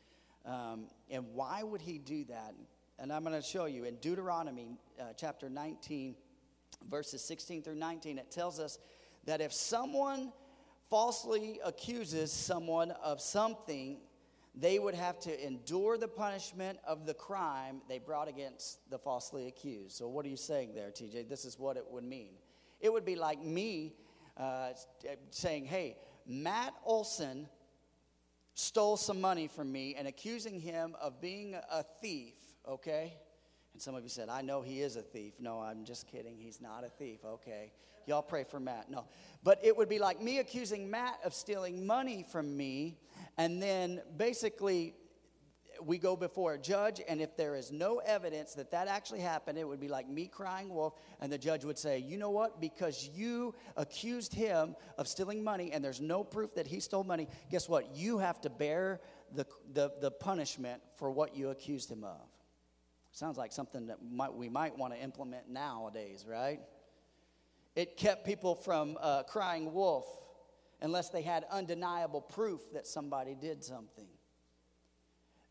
[0.49, 2.55] Um, and why would he do that?
[2.99, 6.17] And I'm going to show you in Deuteronomy uh, chapter 19,
[6.89, 8.79] verses 16 through 19, it tells us
[9.27, 10.33] that if someone
[10.89, 13.99] falsely accuses someone of something,
[14.55, 19.49] they would have to endure the punishment of the crime they brought against the falsely
[19.49, 19.97] accused.
[19.97, 21.29] So, what are you saying there, TJ?
[21.29, 22.33] This is what it would mean.
[22.81, 23.95] It would be like me
[24.37, 24.71] uh,
[25.31, 27.49] saying, Hey, Matt Olson
[28.59, 32.35] stole some money from me and accusing him of being a thief,
[32.67, 33.15] okay?
[33.73, 35.35] And some of you said, I know he is a thief.
[35.39, 36.37] No, I'm just kidding.
[36.37, 37.71] He's not a thief, okay?
[38.07, 38.91] Y'all pray for Matt.
[38.91, 39.05] No.
[39.45, 42.99] But it would be like me accusing Matt of stealing money from me
[43.37, 44.95] and then basically
[45.85, 49.59] we go before a judge, and if there is no evidence that that actually happened,
[49.59, 52.61] it would be like me crying wolf, and the judge would say, You know what?
[52.61, 57.29] Because you accused him of stealing money, and there's no proof that he stole money,
[57.51, 57.95] guess what?
[57.95, 59.01] You have to bear
[59.35, 62.21] the, the, the punishment for what you accused him of.
[63.13, 66.61] Sounds like something that might, we might want to implement nowadays, right?
[67.75, 70.07] It kept people from uh, crying wolf
[70.81, 74.09] unless they had undeniable proof that somebody did something.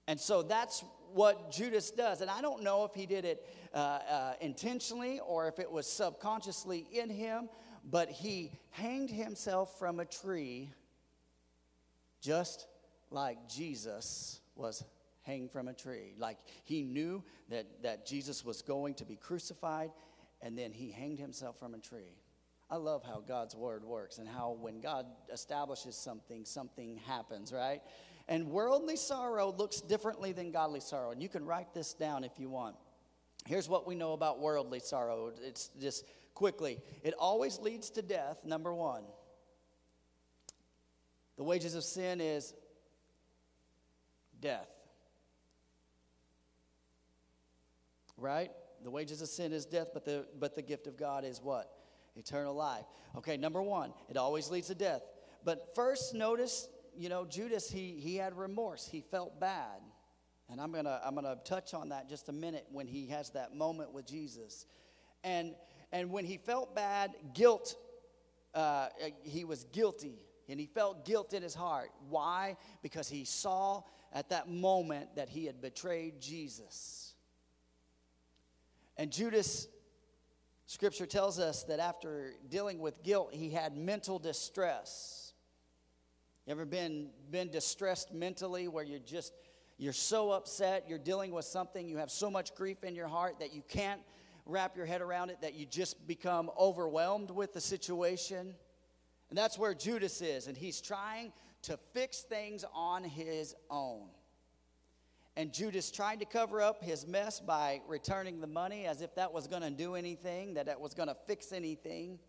[0.08, 0.84] And so that's
[1.14, 2.22] what Judas does.
[2.22, 5.88] And I don't know if he did it uh, uh, intentionally or if it was
[5.88, 7.50] subconsciously in him,
[7.90, 10.72] but he hanged himself from a tree
[12.22, 12.68] just
[13.10, 14.84] like Jesus was
[15.22, 16.14] hanged from a tree.
[16.18, 19.92] Like he knew that, that Jesus was going to be crucified,
[20.42, 22.18] and then he hanged himself from a tree.
[22.70, 27.82] I love how God's word works and how when God establishes something, something happens, right?
[28.28, 31.12] And worldly sorrow looks differently than godly sorrow.
[31.12, 32.76] And you can write this down if you want.
[33.46, 38.44] Here's what we know about worldly sorrow it's just quickly it always leads to death,
[38.44, 39.04] number one.
[41.38, 42.54] The wages of sin is
[44.42, 44.68] death.
[48.18, 48.52] Right?
[48.84, 51.72] The wages of sin is death, but the, but the gift of God is what?
[52.16, 52.86] Eternal life.
[53.16, 55.04] Okay, number one, it always leads to death.
[55.44, 56.68] But first, notice
[56.98, 58.88] you know, Judas, he, he had remorse.
[58.88, 59.82] He felt bad.
[60.50, 63.32] And I'm going to I'm gonna touch on that just a minute when he has
[63.32, 64.66] that moment with Jesus.
[65.24, 65.56] And,
[65.92, 67.76] and when he felt bad, guilt,
[68.54, 68.88] uh,
[69.24, 70.20] he was guilty.
[70.50, 71.90] And he felt guilt in his heart.
[72.10, 72.56] Why?
[72.82, 73.84] Because he saw
[74.14, 77.14] at that moment that he had betrayed Jesus.
[78.96, 79.68] And Judas,
[80.66, 85.27] scripture tells us that after dealing with guilt, he had mental distress.
[86.48, 89.34] You ever been, been distressed mentally where you're just,
[89.78, 93.40] You're so upset, you're dealing with something, you have so much grief in your heart
[93.40, 94.02] that you can't
[94.46, 98.56] wrap your head around it, that you just become overwhelmed with the situation.
[99.30, 101.34] And that's where Judas is, and he's trying
[101.64, 104.08] to fix things on his own.
[105.36, 109.34] And Judas tried to cover up his mess by returning the money as if that
[109.34, 112.20] was going to do anything, that that was going to fix anything.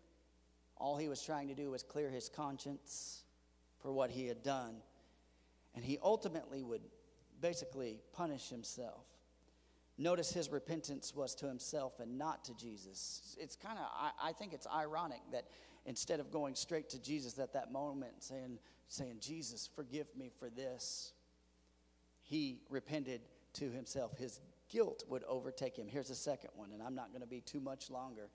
[0.75, 3.23] All he was trying to do was clear his conscience
[3.81, 4.75] for what he had done.
[5.75, 6.81] And he ultimately would
[7.41, 9.05] basically punish himself.
[9.97, 13.35] Notice his repentance was to himself and not to Jesus.
[13.39, 15.45] It's kind of, I, I, think it's ironic that
[15.85, 20.49] instead of going straight to Jesus at that moment saying, saying, Jesus, forgive me for
[20.49, 21.11] this,
[22.23, 23.21] he repented
[23.53, 24.17] to himself.
[24.17, 25.87] His guilt would overtake him.
[25.87, 28.29] Here's the second one, and I'm not going to be too much longer.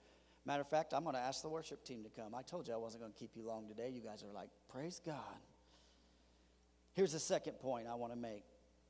[0.45, 2.35] Matter of fact, I'm going to ask the worship team to come.
[2.35, 3.89] I told you I wasn't going to keep you long today.
[3.89, 5.15] You guys are like, praise God.
[6.93, 8.43] Here's the second point I want to make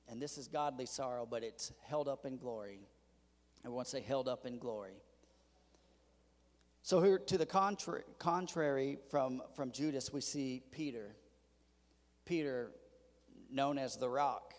[0.07, 2.79] and this is godly sorrow, but it's held up in glory.
[3.63, 4.93] Everyone say, held up in glory.
[6.83, 11.15] So, here to the contrary, contrary from, from Judas, we see Peter.
[12.25, 12.71] Peter,
[13.51, 14.53] known as the rock.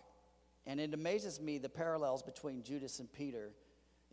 [0.67, 3.53] And it amazes me the parallels between Judas and Peter.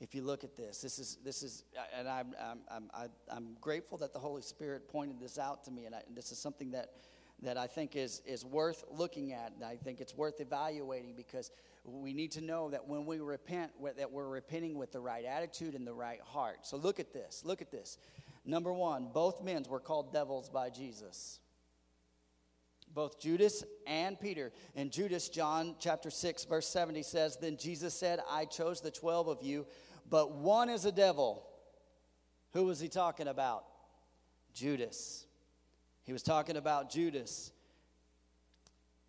[0.03, 2.35] If you look at this, this is, this is uh, and I'm,
[2.69, 6.01] I'm, I'm, I'm grateful that the Holy Spirit pointed this out to me, and, I,
[6.05, 6.91] and this is something that
[7.41, 9.53] that I think is, is worth looking at.
[9.53, 11.51] And I think it's worth evaluating because
[11.83, 15.75] we need to know that when we repent, that we're repenting with the right attitude
[15.75, 16.59] and the right heart.
[16.61, 17.43] So look at this.
[17.43, 17.97] Look at this.
[18.45, 21.39] Number one, both men were called devils by Jesus.
[22.93, 24.51] Both Judas and Peter.
[24.75, 29.27] In Judas, John chapter 6, verse 70 says, Then Jesus said, I chose the 12
[29.27, 29.65] of you,
[30.09, 31.45] but one is a devil.
[32.53, 33.65] Who was he talking about?
[34.53, 35.25] Judas.
[36.03, 37.51] He was talking about Judas.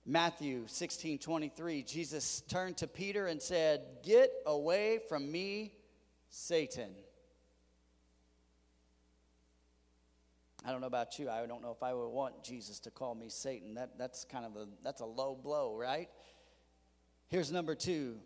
[0.07, 5.73] Matthew 16 23, Jesus turned to Peter and said, Get away from me,
[6.29, 6.91] Satan.
[10.67, 11.29] I don't know about you.
[11.29, 13.75] I don't know if I would want Jesus to call me Satan.
[13.75, 16.09] That, that's kind of a that's a low blow, right?
[17.29, 18.17] Here's number two.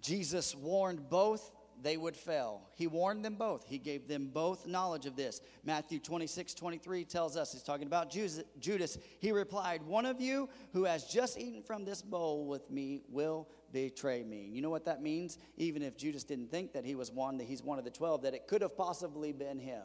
[0.00, 1.50] Jesus warned both
[1.82, 2.68] they would fail.
[2.74, 3.66] He warned them both.
[3.66, 5.40] He gave them both knowledge of this.
[5.64, 8.98] Matthew 26, 23 tells us, he's talking about Judas.
[9.20, 13.48] He replied, One of you who has just eaten from this bowl with me will
[13.72, 14.48] betray me.
[14.50, 15.38] You know what that means?
[15.56, 18.22] Even if Judas didn't think that he was one, that he's one of the 12,
[18.22, 19.82] that it could have possibly been him.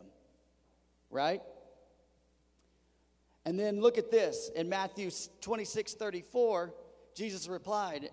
[1.10, 1.42] Right?
[3.46, 4.52] And then look at this.
[4.56, 5.10] In Matthew
[5.42, 6.74] 26, 34,
[7.16, 8.10] Jesus replied,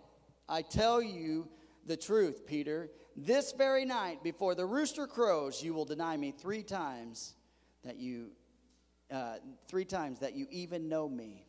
[0.48, 1.48] I tell you
[1.84, 6.62] the truth, Peter this very night, before the rooster crows, you will deny me three
[6.62, 7.34] times
[7.84, 8.28] that you,
[9.10, 9.36] uh,
[9.68, 11.46] three times that you even know me.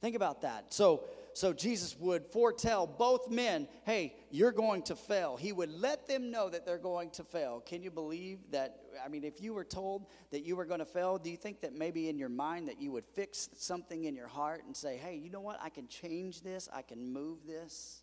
[0.00, 0.72] Think about that.
[0.72, 5.36] So, so Jesus would foretell both men, hey, you're going to fail.
[5.36, 7.60] He would let them know that they're going to fail.
[7.60, 8.80] Can you believe that?
[9.04, 11.60] I mean, if you were told that you were going to fail, do you think
[11.60, 14.96] that maybe in your mind that you would fix something in your heart and say,
[14.96, 15.58] hey, you know what?
[15.62, 16.68] I can change this.
[16.72, 17.99] I can move this.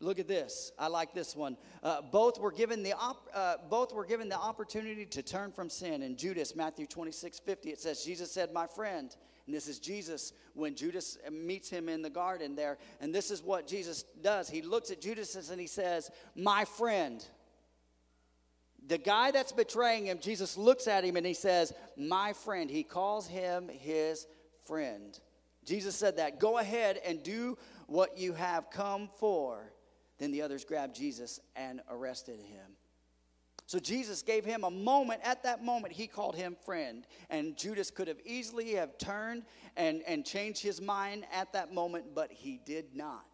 [0.00, 0.70] Look at this.
[0.78, 1.56] I like this one.
[1.82, 5.68] Uh, both were given the op- uh, both were given the opportunity to turn from
[5.68, 6.02] sin.
[6.02, 9.14] In Judas, Matthew 26, 50, it says, Jesus said, My friend,
[9.46, 12.78] and this is Jesus when Judas meets him in the garden there.
[13.00, 14.48] And this is what Jesus does.
[14.48, 17.26] He looks at Judas and he says, My friend.
[18.86, 22.70] The guy that's betraying him, Jesus looks at him and he says, My friend.
[22.70, 24.26] He calls him his
[24.64, 25.18] friend.
[25.64, 26.38] Jesus said that.
[26.38, 29.72] Go ahead and do what you have come for.
[30.18, 32.76] Then the others grabbed Jesus and arrested him.
[33.68, 35.20] So Jesus gave him a moment.
[35.22, 37.06] At that moment, he called him friend.
[37.28, 39.44] And Judas could have easily have turned
[39.76, 43.26] and, and changed his mind at that moment, but he did not.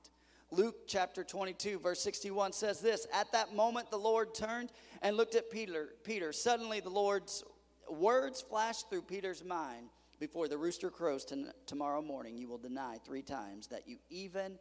[0.51, 4.73] Luke chapter 22, verse 61 says this At that moment, the Lord turned
[5.03, 5.91] and looked at Peter.
[6.03, 6.33] Peter.
[6.33, 7.45] Suddenly, the Lord's
[7.89, 11.25] words flashed through Peter's mind Before the rooster crows
[11.67, 14.59] tomorrow morning, you will deny three times that you even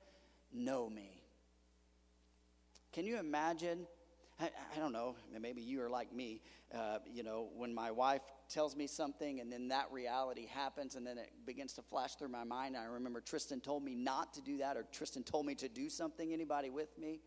[0.54, 1.23] know me.
[2.94, 3.88] Can you imagine?
[4.40, 6.42] I, I don't know, maybe you are like me.
[6.74, 11.06] Uh, you know, when my wife tells me something and then that reality happens and
[11.06, 12.76] then it begins to flash through my mind.
[12.76, 15.90] I remember Tristan told me not to do that or Tristan told me to do
[15.90, 16.34] something.
[16.34, 17.20] Anybody with me?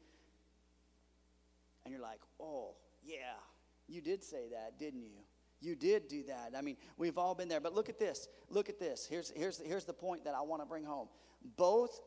[1.84, 3.38] And you're like, oh, yeah,
[3.86, 5.18] you did say that, didn't you?
[5.60, 6.52] You did do that.
[6.56, 7.60] I mean, we've all been there.
[7.60, 8.28] But look at this.
[8.50, 9.06] Look at this.
[9.08, 11.08] Here's, here's, here's the point that I want to bring home.
[11.56, 12.00] Both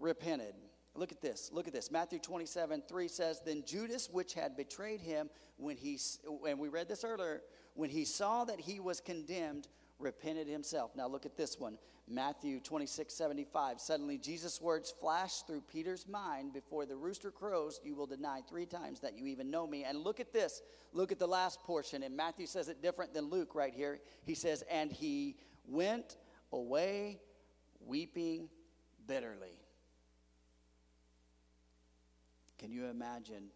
[0.00, 0.54] repented.
[0.98, 1.50] Look at this.
[1.52, 1.90] Look at this.
[1.90, 5.98] Matthew 27, 3 says, Then Judas, which had betrayed him, when he,
[6.46, 7.42] and we read this earlier,
[7.74, 9.68] when he saw that he was condemned,
[9.98, 10.94] repented himself.
[10.96, 11.78] Now look at this one.
[12.08, 13.80] Matthew 26, 75.
[13.80, 18.66] Suddenly, Jesus' words flashed through Peter's mind Before the rooster crows, you will deny three
[18.66, 19.84] times that you even know me.
[19.84, 20.62] And look at this.
[20.92, 22.04] Look at the last portion.
[22.04, 23.98] And Matthew says it different than Luke right here.
[24.22, 25.36] He says, And he
[25.66, 26.16] went
[26.52, 27.18] away
[27.84, 28.48] weeping
[29.06, 29.65] bitterly.
[32.58, 33.50] Can you imagine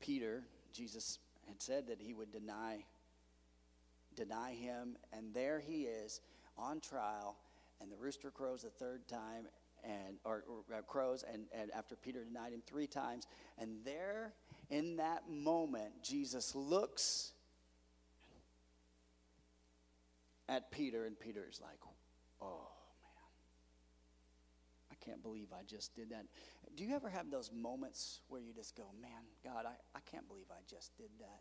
[0.00, 0.42] Peter?
[0.72, 2.84] Jesus had said that he would deny
[4.14, 6.20] deny him and there he is
[6.58, 7.36] on trial
[7.80, 9.46] and the rooster crows the third time
[9.84, 13.26] and or, or uh, crows and, and after peter denied him three times
[13.58, 14.34] and there
[14.70, 17.32] in that moment jesus looks
[20.48, 21.78] at peter and peter is like
[22.42, 22.68] oh
[23.02, 23.12] man
[24.90, 26.24] i can't believe i just did that
[26.76, 30.26] do you ever have those moments where you just go man god i, I can't
[30.28, 31.40] believe i just did that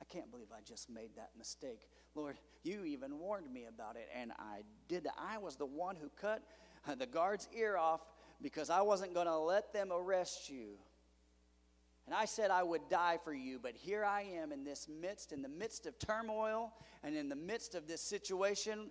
[0.00, 1.88] I can't believe I just made that mistake.
[2.14, 5.14] Lord, you even warned me about it, and I did that.
[5.18, 6.42] I was the one who cut
[6.96, 8.00] the guard's ear off
[8.40, 10.78] because I wasn't going to let them arrest you.
[12.06, 15.32] And I said I would die for you, but here I am in this midst,
[15.32, 16.72] in the midst of turmoil
[17.02, 18.90] and in the midst of this situation.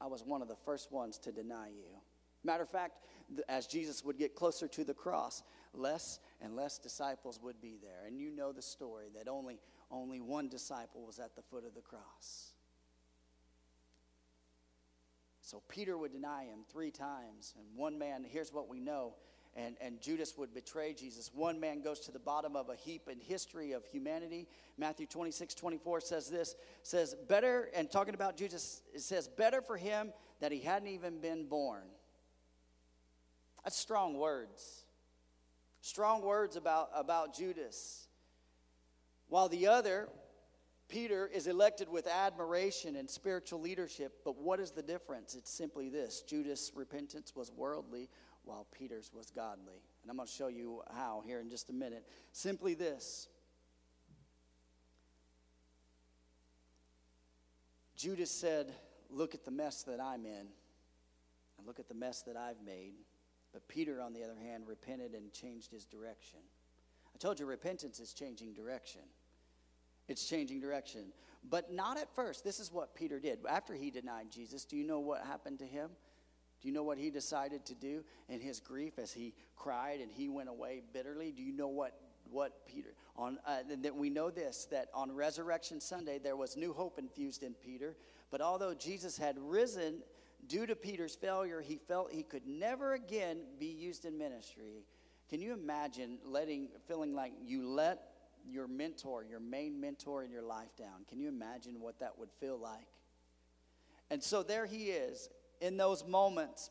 [0.00, 2.00] I was one of the first ones to deny you.
[2.46, 3.00] Matter of fact,
[3.48, 5.42] as Jesus would get closer to the cross,
[5.74, 8.06] less and less disciples would be there.
[8.06, 9.58] And you know the story that only
[9.90, 12.52] only one disciple was at the foot of the cross.
[15.42, 19.14] So Peter would deny him three times, and one man, here's what we know,
[19.54, 21.30] and, and Judas would betray Jesus.
[21.32, 24.48] One man goes to the bottom of a heap in history of humanity.
[24.76, 29.76] Matthew 26, 24 says this, says, better, and talking about Judas, it says, better for
[29.76, 31.84] him that he hadn't even been born.
[33.66, 34.84] That's strong words.
[35.80, 38.06] Strong words about, about Judas.
[39.26, 40.08] While the other,
[40.88, 44.20] Peter, is elected with admiration and spiritual leadership.
[44.24, 45.34] But what is the difference?
[45.34, 48.08] It's simply this Judas' repentance was worldly,
[48.44, 49.82] while Peter's was godly.
[50.02, 52.06] And I'm going to show you how here in just a minute.
[52.30, 53.26] Simply this
[57.96, 58.72] Judas said,
[59.10, 60.46] Look at the mess that I'm in,
[61.58, 62.94] and look at the mess that I've made.
[63.56, 66.40] But Peter, on the other hand, repented and changed his direction.
[67.14, 69.00] I told you repentance is changing direction.
[70.08, 71.06] It's changing direction.
[71.42, 72.44] But not at first.
[72.44, 73.38] This is what Peter did.
[73.48, 75.88] After he denied Jesus, do you know what happened to him?
[76.60, 80.12] Do you know what he decided to do in his grief as he cried and
[80.12, 81.32] he went away bitterly?
[81.32, 81.98] Do you know what
[82.30, 86.74] what Peter on uh, that we know this that on resurrection Sunday there was new
[86.74, 87.96] hope infused in Peter,
[88.30, 90.02] but although Jesus had risen
[90.48, 94.84] due to Peter's failure, he felt he could never again be used in ministry.
[95.28, 98.02] Can you imagine letting, feeling like you let
[98.48, 101.04] your mentor, your main mentor in your life down?
[101.08, 102.86] Can you imagine what that would feel like?
[104.10, 105.28] And so there he is
[105.60, 106.70] in those moments.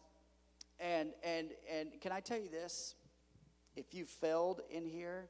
[0.79, 2.95] And and and can I tell you this?
[3.75, 5.27] If you failed in here,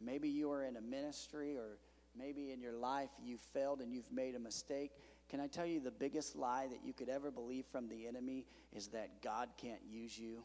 [0.00, 1.78] maybe you are in a ministry or
[2.16, 4.90] maybe in your life you failed and you've made a mistake.
[5.28, 8.46] Can I tell you the biggest lie that you could ever believe from the enemy
[8.74, 10.42] is that God can't use you?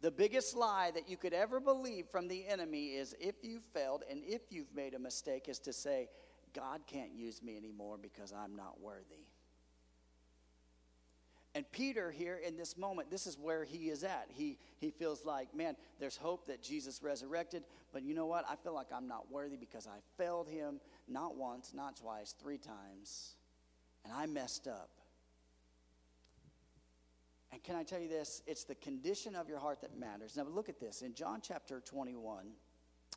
[0.00, 4.04] The biggest lie that you could ever believe from the enemy is if you failed
[4.10, 6.08] and if you've made a mistake, is to say,
[6.54, 9.26] God can't use me anymore because I'm not worthy.
[11.56, 14.28] And Peter, here in this moment, this is where he is at.
[14.28, 17.62] He, he feels like, man, there's hope that Jesus resurrected,
[17.94, 18.44] but you know what?
[18.46, 22.58] I feel like I'm not worthy because I failed him not once, not twice, three
[22.58, 23.36] times,
[24.04, 24.90] and I messed up.
[27.50, 28.42] And can I tell you this?
[28.46, 30.36] It's the condition of your heart that matters.
[30.36, 31.00] Now, look at this.
[31.00, 32.48] In John chapter 21,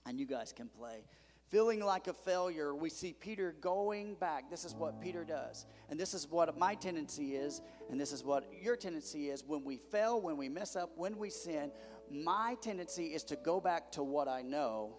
[0.05, 1.03] and you guys can play,
[1.49, 4.49] feeling like a failure, we see Peter going back.
[4.49, 5.65] This is what Peter does.
[5.89, 9.43] And this is what my tendency is, and this is what your tendency is.
[9.45, 11.71] When we fail, when we mess up, when we sin,
[12.11, 14.97] my tendency is to go back to what I know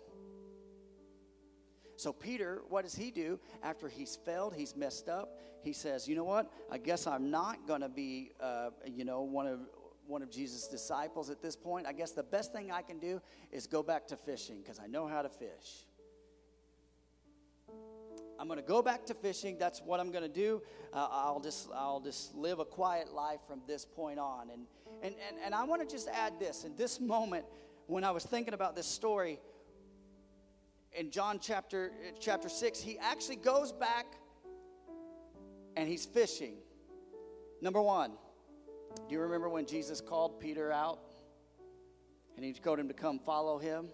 [2.00, 5.38] so, Peter, what does he do after he's failed, he's messed up?
[5.62, 6.50] He says, You know what?
[6.72, 9.60] I guess I'm not going to be, uh, you know, one of,
[10.06, 11.86] one of Jesus' disciples at this point.
[11.86, 13.20] I guess the best thing I can do
[13.52, 15.84] is go back to fishing because I know how to fish.
[18.40, 19.58] I'm going to go back to fishing.
[19.58, 20.62] That's what I'm going to do.
[20.94, 24.48] Uh, I'll just I'll just live a quiet life from this point on.
[24.48, 24.62] And
[25.02, 26.64] and and, and I want to just add this.
[26.64, 27.44] In this moment,
[27.86, 29.38] when I was thinking about this story,
[30.92, 34.06] in John chapter, chapter 6, he actually goes back
[35.76, 36.54] and he's fishing.
[37.60, 38.12] Number one,
[39.06, 41.00] do you remember when Jesus called Peter out
[42.36, 43.88] and he told him to come follow him?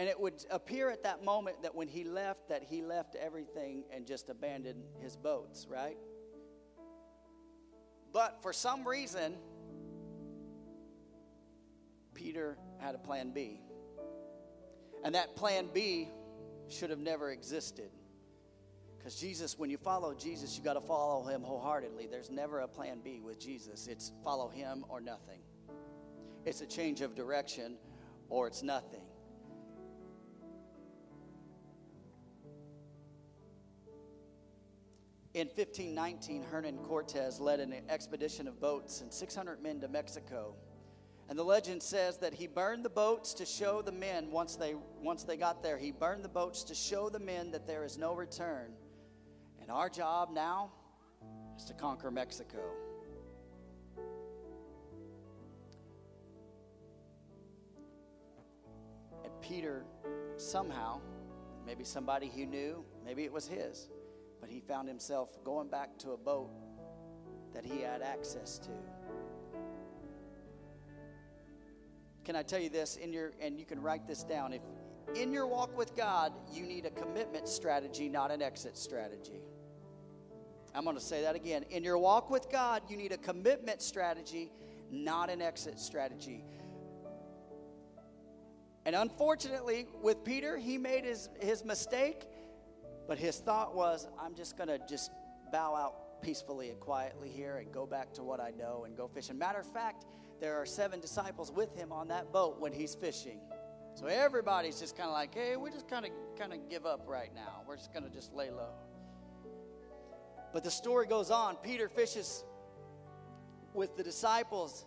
[0.00, 3.84] And it would appear at that moment that when he left, that he left everything
[3.94, 5.98] and just abandoned his boats, right?
[8.10, 9.36] But for some reason,
[12.14, 13.60] Peter had a plan B.
[15.04, 16.08] And that plan B
[16.68, 17.90] should have never existed.
[18.96, 22.06] Because Jesus, when you follow Jesus, you got to follow him wholeheartedly.
[22.10, 23.86] There's never a plan B with Jesus.
[23.86, 25.40] It's follow him or nothing.
[26.46, 27.76] It's a change of direction
[28.30, 28.99] or it's nothing.
[35.40, 40.54] In 1519, Hernan Cortez led an expedition of boats and 600 men to Mexico.
[41.30, 44.74] And the legend says that he burned the boats to show the men once they
[45.00, 47.96] once they got there, he burned the boats to show the men that there is
[47.96, 48.74] no return.
[49.62, 50.72] And our job now
[51.56, 52.60] is to conquer Mexico.
[59.24, 59.86] And Peter
[60.36, 61.00] somehow,
[61.64, 63.88] maybe somebody he knew, maybe it was his,
[64.40, 66.50] but he found himself going back to a boat
[67.52, 68.70] that he had access to.
[72.24, 74.62] Can I tell you this in your and you can write this down if
[75.14, 79.40] in your walk with God you need a commitment strategy not an exit strategy.
[80.72, 81.64] I'm going to say that again.
[81.70, 84.52] In your walk with God you need a commitment strategy
[84.90, 86.44] not an exit strategy.
[88.84, 92.26] And unfortunately with Peter he made his his mistake
[93.10, 95.10] but his thought was, I'm just going to just
[95.50, 99.08] bow out peacefully and quietly here and go back to what I know and go
[99.08, 99.36] fishing.
[99.36, 100.04] Matter of fact,
[100.40, 103.40] there are seven disciples with him on that boat when he's fishing.
[103.96, 107.02] So everybody's just kind of like, hey, we just kind of kind of give up
[107.08, 107.62] right now.
[107.66, 108.74] We're just going to just lay low.
[110.52, 111.56] But the story goes on.
[111.56, 112.44] Peter fishes
[113.74, 114.84] with the disciples,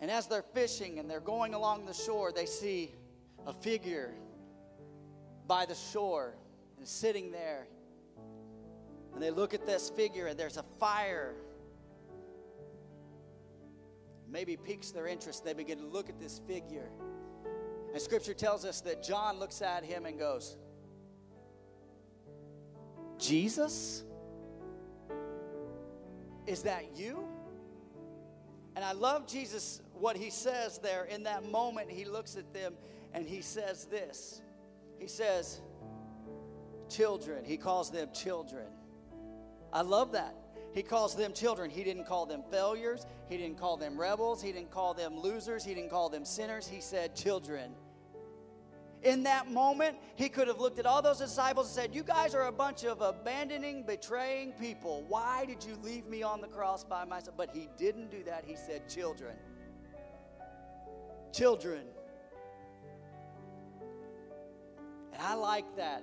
[0.00, 2.94] and as they're fishing and they're going along the shore, they see
[3.46, 4.14] a figure
[5.46, 6.34] by the shore
[6.78, 7.66] and sitting there.
[9.14, 11.34] And they look at this figure, and there's a fire.
[14.30, 15.44] Maybe piques their interest.
[15.44, 16.90] They begin to look at this figure.
[17.92, 20.56] And scripture tells us that John looks at him and goes,
[23.18, 24.04] Jesus?
[26.46, 27.26] Is that you?
[28.76, 31.90] And I love Jesus, what he says there in that moment.
[31.90, 32.74] He looks at them
[33.12, 34.40] and he says this
[34.98, 35.60] He says,
[36.88, 37.44] children.
[37.44, 38.66] He calls them children.
[39.72, 40.34] I love that.
[40.72, 41.70] He calls them children.
[41.70, 43.06] He didn't call them failures.
[43.28, 44.42] He didn't call them rebels.
[44.42, 45.64] He didn't call them losers.
[45.64, 46.66] He didn't call them sinners.
[46.68, 47.72] He said children.
[49.02, 52.34] In that moment, he could have looked at all those disciples and said, You guys
[52.34, 55.04] are a bunch of abandoning, betraying people.
[55.08, 57.36] Why did you leave me on the cross by myself?
[57.36, 58.44] But he didn't do that.
[58.44, 59.36] He said, Children.
[61.32, 61.82] Children.
[65.12, 66.02] And I like that.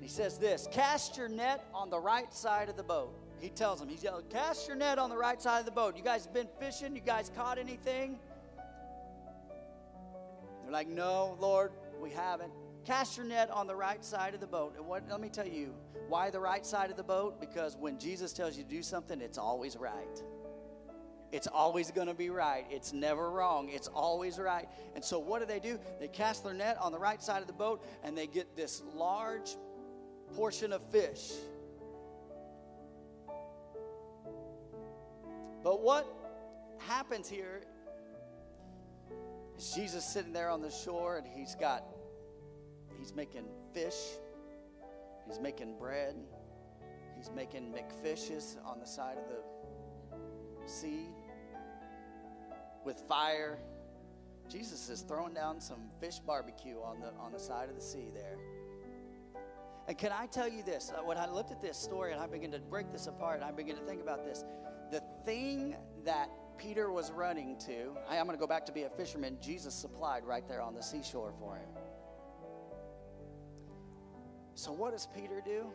[0.00, 3.14] He says this cast your net on the right side of the boat.
[3.40, 5.96] He tells them, he's yelling, cast your net on the right side of the boat.
[5.96, 6.94] You guys been fishing?
[6.94, 8.18] You guys caught anything?
[10.62, 12.52] They're like, no, Lord, we haven't.
[12.84, 14.74] Cast your net on the right side of the boat.
[14.76, 15.74] And what, let me tell you,
[16.08, 17.40] why the right side of the boat?
[17.40, 20.22] Because when Jesus tells you to do something, it's always right.
[21.32, 22.66] It's always going to be right.
[22.70, 23.68] It's never wrong.
[23.70, 24.68] It's always right.
[24.94, 25.78] And so, what do they do?
[26.00, 28.82] They cast their net on the right side of the boat and they get this
[28.94, 29.56] large
[30.34, 31.32] portion of fish.
[35.62, 36.06] But what
[36.78, 37.62] happens here
[39.58, 41.84] is Jesus sitting there on the shore and he's got,
[42.98, 43.44] he's making
[43.74, 43.96] fish,
[45.26, 46.16] he's making bread,
[47.16, 51.08] he's making McFishes on the side of the sea
[52.84, 53.58] with fire.
[54.48, 58.08] Jesus is throwing down some fish barbecue on the, on the side of the sea
[58.14, 58.38] there.
[59.90, 60.92] And can I tell you this?
[60.96, 63.44] Uh, when I looked at this story and I began to break this apart and
[63.44, 64.44] I began to think about this,
[64.92, 68.84] the thing that Peter was running to, I, I'm going to go back to be
[68.84, 71.70] a fisherman, Jesus supplied right there on the seashore for him.
[74.54, 75.66] So, what does Peter do?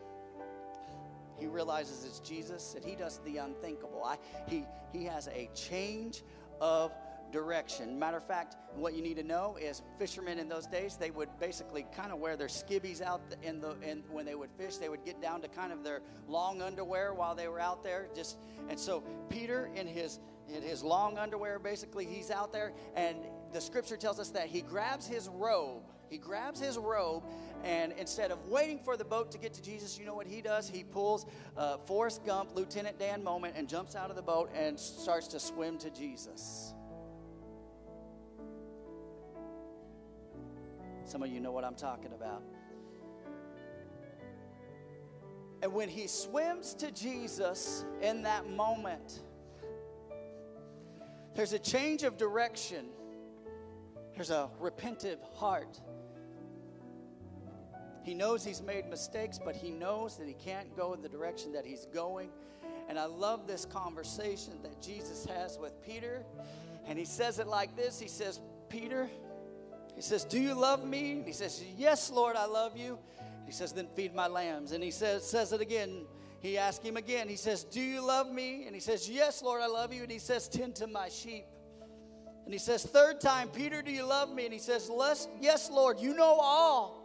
[1.38, 4.02] He realizes it's Jesus and he does the unthinkable.
[4.02, 4.16] I,
[4.48, 4.64] he,
[4.94, 6.22] he has a change
[6.58, 6.90] of
[7.36, 7.98] direction.
[7.98, 11.28] Matter of fact, what you need to know is fishermen in those days, they would
[11.38, 14.78] basically kind of wear their skivvies out in the in, when they would fish.
[14.78, 18.08] They would get down to kind of their long underwear while they were out there.
[18.14, 18.38] Just
[18.70, 20.18] and so Peter in his
[20.48, 23.16] in his long underwear, basically, he's out there, and
[23.52, 25.82] the scripture tells us that he grabs his robe.
[26.08, 27.24] He grabs his robe,
[27.64, 30.40] and instead of waiting for the boat to get to Jesus, you know what he
[30.40, 30.68] does?
[30.68, 31.26] He pulls
[31.56, 35.40] uh, Forrest Gump, Lieutenant Dan moment, and jumps out of the boat and starts to
[35.40, 36.75] swim to Jesus.
[41.06, 42.42] Some of you know what I'm talking about.
[45.62, 49.22] And when he swims to Jesus in that moment,
[51.34, 52.86] there's a change of direction,
[54.14, 55.80] there's a repentive heart.
[58.02, 61.52] He knows he's made mistakes, but he knows that he can't go in the direction
[61.52, 62.30] that he's going.
[62.88, 66.24] And I love this conversation that Jesus has with Peter.
[66.86, 69.10] And he says it like this He says, Peter,
[69.96, 71.12] he says, Do you love me?
[71.12, 72.98] And he says, Yes, Lord, I love you.
[73.46, 74.72] He says, Then feed my lambs.
[74.72, 76.04] And he says, says it again.
[76.40, 77.28] He asks him again.
[77.28, 78.66] He says, Do you love me?
[78.66, 80.02] And he says, Yes, Lord, I love you.
[80.02, 81.46] And he says, Tend to my sheep.
[82.44, 84.44] And he says, Third time, Peter, do you love me?
[84.44, 84.90] And he says,
[85.40, 87.02] Yes, Lord, you know all.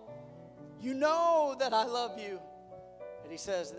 [0.81, 2.39] You know that I love you.
[3.23, 3.73] And he says,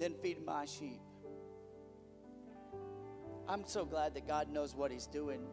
[0.00, 1.00] Then feed my sheep.
[3.46, 5.46] I'm so glad that God knows what he's doing.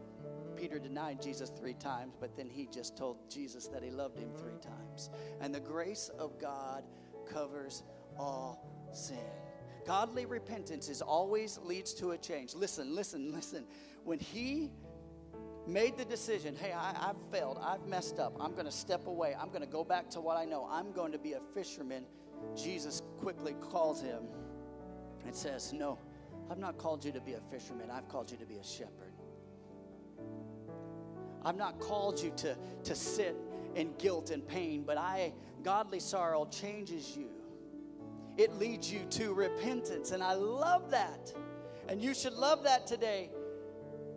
[0.62, 4.30] Peter denied Jesus three times, but then he just told Jesus that he loved him
[4.38, 5.10] three times.
[5.40, 6.84] And the grace of God
[7.28, 7.82] covers
[8.16, 8.64] all
[8.94, 9.18] sin.
[9.88, 12.54] Godly repentance is always leads to a change.
[12.54, 13.66] Listen, listen, listen.
[14.04, 14.70] When he
[15.66, 19.36] made the decision, hey, I, have failed, I've messed up, I'm going to step away,
[19.40, 22.06] I'm going to go back to what I know, I'm going to be a fisherman,
[22.56, 24.26] Jesus quickly calls him
[25.26, 25.98] and says, No,
[26.52, 29.11] I've not called you to be a fisherman, I've called you to be a shepherd.
[31.44, 33.36] I've not called you to, to sit
[33.76, 37.30] in guilt and pain, but I, godly sorrow changes you.
[38.38, 41.34] It leads you to repentance, and I love that.
[41.88, 43.30] And you should love that today.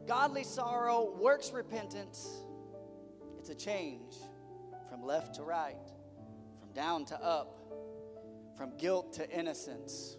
[0.06, 2.28] Godly sorrow works repentance.
[3.38, 4.14] It's a change
[4.88, 5.76] from left to right,
[6.60, 7.58] from down to up,
[8.56, 10.16] from guilt to innocence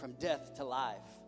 [0.00, 1.19] from death to life.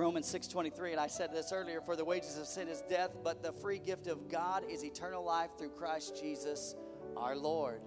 [0.00, 3.42] Romans 6:23 and I said this earlier for the wages of sin is death but
[3.42, 6.74] the free gift of God is eternal life through Christ Jesus
[7.18, 7.82] our Lord.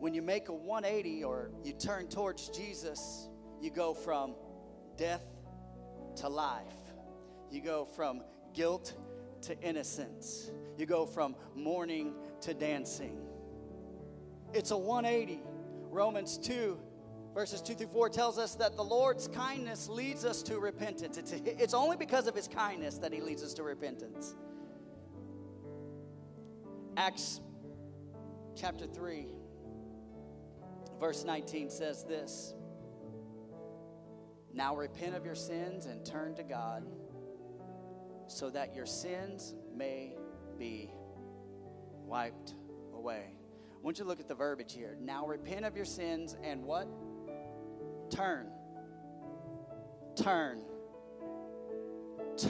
[0.00, 3.28] When you make a 180 or you turn towards Jesus,
[3.60, 4.34] you go from
[4.96, 5.22] death
[6.16, 6.94] to life.
[7.50, 8.22] You go from
[8.54, 8.94] guilt
[9.42, 10.50] to innocence.
[10.78, 13.20] You go from mourning to dancing.
[14.54, 15.42] It's a 180.
[15.90, 16.78] Romans 2
[17.36, 21.18] verses 2 through 4 tells us that the Lord's kindness leads us to repentance.
[21.18, 24.34] It's, it's only because of his kindness that he leads us to repentance.
[26.96, 27.42] Acts
[28.58, 29.26] chapter 3,
[30.98, 32.54] verse 19 says this
[34.54, 36.86] Now repent of your sins and turn to God
[38.28, 40.14] so that your sins may
[40.58, 40.90] be
[42.06, 42.54] wiped
[42.94, 43.26] away.
[43.74, 44.96] I want you to look at the verbiage here.
[44.98, 46.88] Now repent of your sins and what?
[48.10, 48.46] Turn.
[50.16, 50.60] Turn.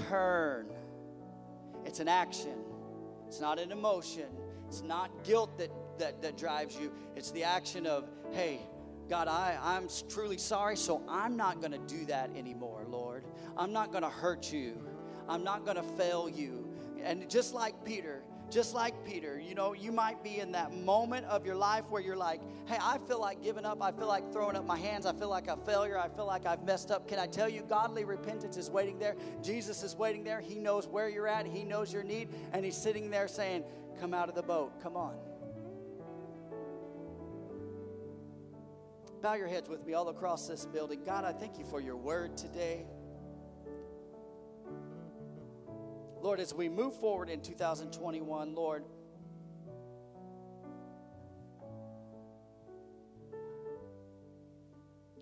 [0.08, 0.66] Turn.
[1.84, 2.58] It's an action.
[3.26, 4.26] It's not an emotion.
[4.68, 6.92] It's not guilt that, that, that drives you.
[7.14, 8.60] It's the action of, hey,
[9.08, 13.24] God, I, I'm truly sorry, so I'm not going to do that anymore, Lord.
[13.56, 14.84] I'm not going to hurt you.
[15.28, 16.68] I'm not going to fail you.
[17.02, 21.26] And just like Peter, just like Peter, you know, you might be in that moment
[21.26, 23.82] of your life where you're like, hey, I feel like giving up.
[23.82, 25.04] I feel like throwing up my hands.
[25.04, 25.98] I feel like a failure.
[25.98, 27.08] I feel like I've messed up.
[27.08, 29.16] Can I tell you, godly repentance is waiting there?
[29.42, 30.40] Jesus is waiting there.
[30.40, 33.64] He knows where you're at, He knows your need, and He's sitting there saying,
[34.00, 34.80] Come out of the boat.
[34.82, 35.14] Come on.
[39.22, 41.00] Bow your heads with me all across this building.
[41.04, 42.84] God, I thank you for your word today.
[46.26, 48.82] Lord, as we move forward in 2021, Lord,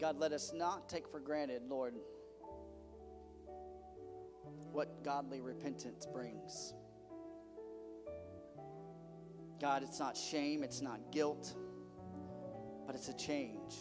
[0.01, 1.93] God, let us not take for granted, Lord,
[4.73, 6.73] what godly repentance brings.
[9.61, 11.55] God, it's not shame, it's not guilt,
[12.87, 13.75] but it's a change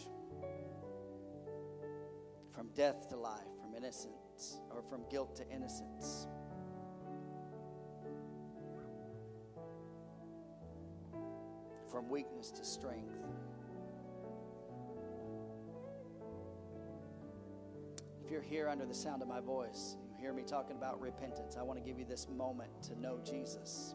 [2.54, 6.26] from death to life, from innocence, or from guilt to innocence.
[11.94, 13.14] From weakness to strength.
[18.24, 21.56] If you're here under the sound of my voice, you hear me talking about repentance,
[21.56, 23.94] I want to give you this moment to know Jesus.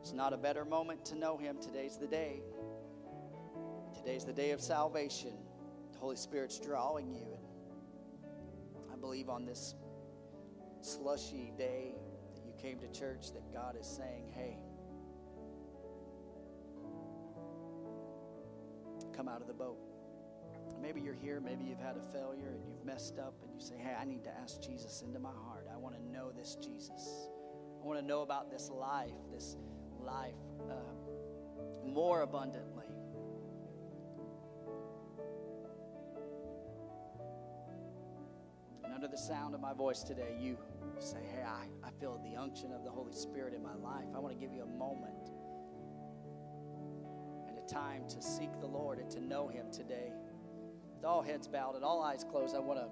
[0.00, 1.58] It's not a better moment to know Him.
[1.62, 2.42] Today's the day.
[3.96, 5.34] Today's the day of salvation.
[5.92, 7.38] The Holy Spirit's drawing you.
[8.74, 9.76] And I believe on this
[10.80, 11.94] slushy day
[12.34, 14.58] that you came to church that God is saying, hey,
[19.14, 19.78] come out of the boat.
[20.80, 23.74] Maybe you're here, maybe you've had a failure and you've messed up, and you say,
[23.78, 25.66] Hey, I need to ask Jesus into my heart.
[25.72, 27.28] I want to know this Jesus.
[27.82, 29.56] I want to know about this life, this
[30.00, 30.34] life
[30.68, 32.86] uh, more abundantly.
[38.84, 40.58] And under the sound of my voice today, you
[40.98, 44.06] say, Hey, I, I feel the unction of the Holy Spirit in my life.
[44.14, 45.30] I want to give you a moment
[47.74, 50.12] time to seek the Lord and to know Him today.
[50.96, 52.86] With all heads bowed and all eyes closed, I want to,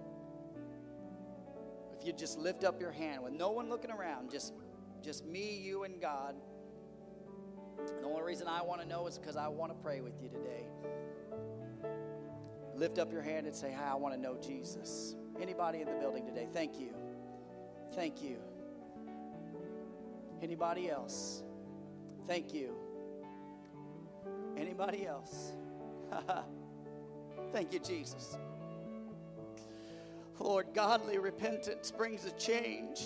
[1.98, 4.52] if you just lift up your hand with no one looking around, just,
[5.02, 6.34] just me, you, and God.
[7.78, 10.20] And the only reason I want to know is because I want to pray with
[10.20, 10.66] you today.
[12.74, 15.14] Lift up your hand and say, Hi, I want to know Jesus.
[15.40, 16.48] Anybody in the building today?
[16.52, 16.94] Thank you.
[17.94, 18.38] Thank you.
[20.42, 21.44] Anybody else?
[22.26, 22.81] Thank you.
[24.62, 25.54] Anybody else?
[27.52, 28.38] Thank you, Jesus.
[30.38, 33.00] Lord, godly repentance brings a change.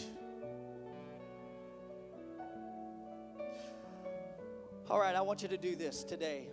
[4.91, 6.47] All right, I want you to do this today.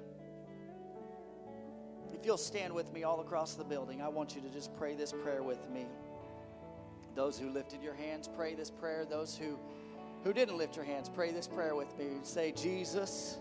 [2.13, 4.95] If you'll stand with me all across the building, I want you to just pray
[4.95, 5.85] this prayer with me.
[7.13, 9.03] Those who lifted your hands, pray this prayer.
[9.03, 9.59] Those who,
[10.23, 12.05] who didn't lift your hands, pray this prayer with me.
[12.23, 13.39] Say, Jesus,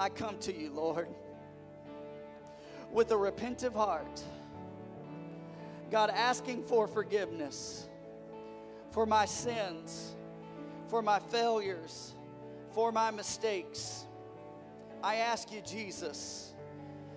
[0.00, 1.08] I come to you, Lord,
[2.90, 4.22] with a repentive heart.
[5.90, 7.86] God, asking for forgiveness
[8.92, 10.16] for my sins,
[10.88, 12.14] for my failures,
[12.72, 14.06] for my mistakes.
[15.04, 16.54] I ask you, Jesus,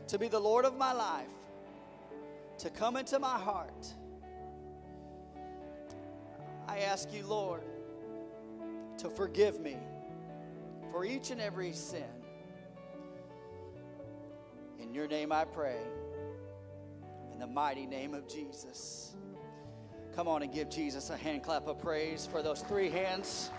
[0.07, 1.27] to be the Lord of my life
[2.57, 3.87] to come into my heart.
[6.67, 7.63] I ask you, Lord,
[8.97, 9.77] to forgive me
[10.91, 12.22] for each and every sin.
[14.83, 15.77] In your name I pray.
[17.31, 19.13] In the mighty name of Jesus.
[20.13, 23.49] Come on and give Jesus a hand clap of praise for those three hands.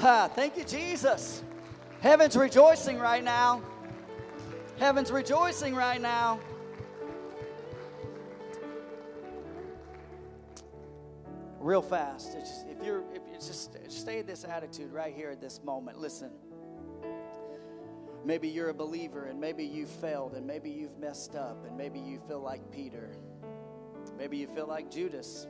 [0.00, 1.42] Ha, thank you, Jesus.
[2.00, 3.62] Heaven's rejoicing right now.
[4.78, 6.40] Heaven's rejoicing right now.
[11.60, 12.34] Real fast.
[12.34, 15.98] It's, if you're, if you just stay in this attitude right here at this moment,
[16.00, 16.30] listen.
[18.24, 22.00] Maybe you're a believer and maybe you've failed and maybe you've messed up and maybe
[22.00, 23.10] you feel like Peter.
[24.16, 25.46] Maybe you feel like Judas.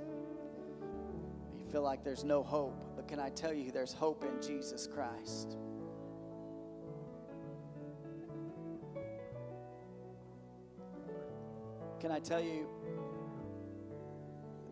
[1.56, 2.84] You feel like there's no hope.
[2.96, 5.56] But can I tell you, there's hope in Jesus Christ.
[12.01, 12.66] Can I tell you,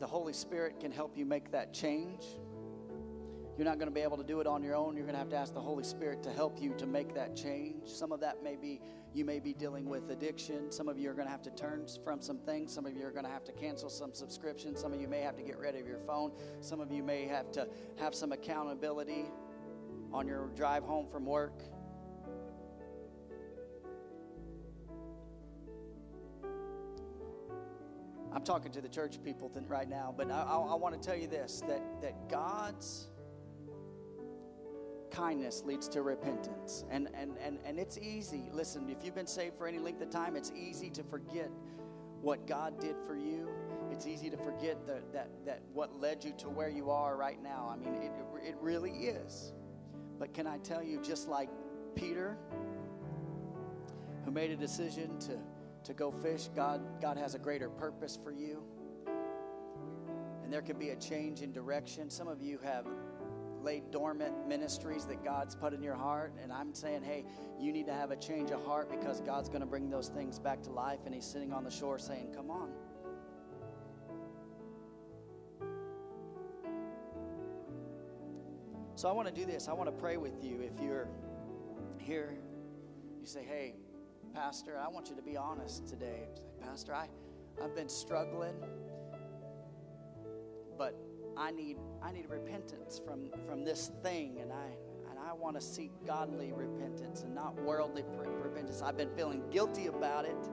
[0.01, 2.25] the Holy Spirit can help you make that change?
[3.63, 4.97] You're not going to be able to do it on your own.
[4.97, 7.37] You're going to have to ask the Holy Spirit to help you to make that
[7.37, 7.87] change.
[7.87, 8.81] Some of that may be
[9.15, 10.73] you may be dealing with addiction.
[10.73, 12.75] Some of you are going to have to turn from some things.
[12.75, 14.81] Some of you are going to have to cancel some subscriptions.
[14.81, 16.33] Some of you may have to get rid of your phone.
[16.61, 17.69] Some of you may have to
[18.01, 19.27] have some accountability
[20.13, 21.63] on your drive home from work.
[28.35, 31.17] I'm talking to the church people right now, but I, I, I want to tell
[31.17, 33.07] you this that, that God's
[35.13, 36.85] kindness leads to repentance.
[36.91, 38.49] And, and, and, and it's easy.
[38.53, 41.51] Listen, if you've been saved for any length of time, it's easy to forget
[42.21, 43.49] what God did for you.
[43.91, 47.41] It's easy to forget the, that, that what led you to where you are right
[47.43, 47.71] now.
[47.71, 48.13] I mean, it,
[48.43, 49.53] it really is.
[50.19, 51.51] But can I tell you, just like
[51.95, 52.39] Peter,
[54.25, 55.39] who made a decision to,
[55.85, 58.63] to go fish, God, God has a greater purpose for you.
[60.43, 62.09] And there can be a change in direction.
[62.09, 62.87] Some of you have
[63.63, 66.33] laid dormant ministries that God's put in your heart.
[66.43, 67.25] And I'm saying, hey,
[67.61, 70.39] you need to have a change of heart because God's going to bring those things
[70.39, 71.01] back to life.
[71.07, 72.71] And He's sitting on the shore saying, come on.
[78.95, 79.69] So I want to do this.
[79.69, 80.61] I want to pray with you.
[80.61, 81.09] If you're
[81.99, 82.37] here,
[83.21, 83.75] you say, hey,
[84.35, 86.29] Pastor, I want you to be honest today.
[86.61, 87.09] Pastor, I,
[87.63, 88.55] I've been struggling,
[90.79, 90.95] but
[91.37, 94.67] I need I need repentance from from this thing, and I
[95.11, 98.05] and I want to seek godly repentance and not worldly
[98.43, 98.83] repentance.
[98.83, 100.49] I've been feeling guilty about it,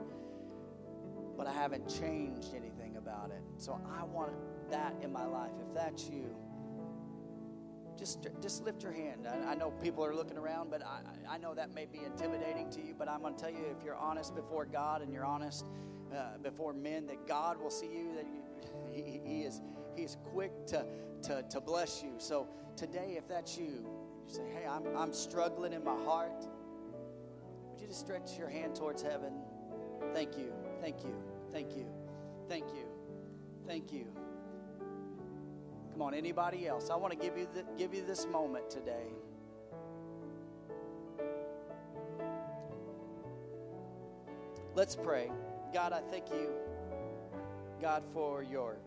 [1.37, 3.41] but I haven't changed anything about it.
[3.57, 4.33] So I want
[4.69, 5.51] that in my life.
[5.67, 6.35] If that's you,
[7.97, 9.27] just just lift your hand.
[9.27, 12.69] I, I know people are looking around, but I, I know that may be intimidating
[12.71, 12.95] to you.
[12.97, 15.65] But I'm going to tell you, if you're honest before God and you're honest
[16.15, 18.15] uh, before men, that God will see you.
[18.15, 18.41] That you,
[18.91, 19.61] he, he is
[19.95, 20.85] He's quick to,
[21.23, 22.13] to, to bless you.
[22.17, 26.45] So today, if that's you, you say, Hey, I'm, I'm struggling in my heart.
[27.71, 29.33] Would you just stretch your hand towards heaven?
[30.13, 30.53] Thank you.
[30.81, 31.13] Thank you.
[31.51, 31.85] Thank you.
[32.47, 32.85] Thank you.
[33.67, 34.05] Thank you.
[35.93, 36.89] Come on, anybody else?
[36.89, 39.07] I want to give you the, give you this moment today.
[44.75, 45.29] Let's pray.
[45.73, 46.51] God, I thank you,
[47.81, 48.77] God, for your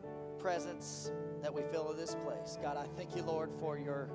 [0.42, 2.58] presence that we feel in this place.
[2.60, 4.10] God, I thank you, Lord, for your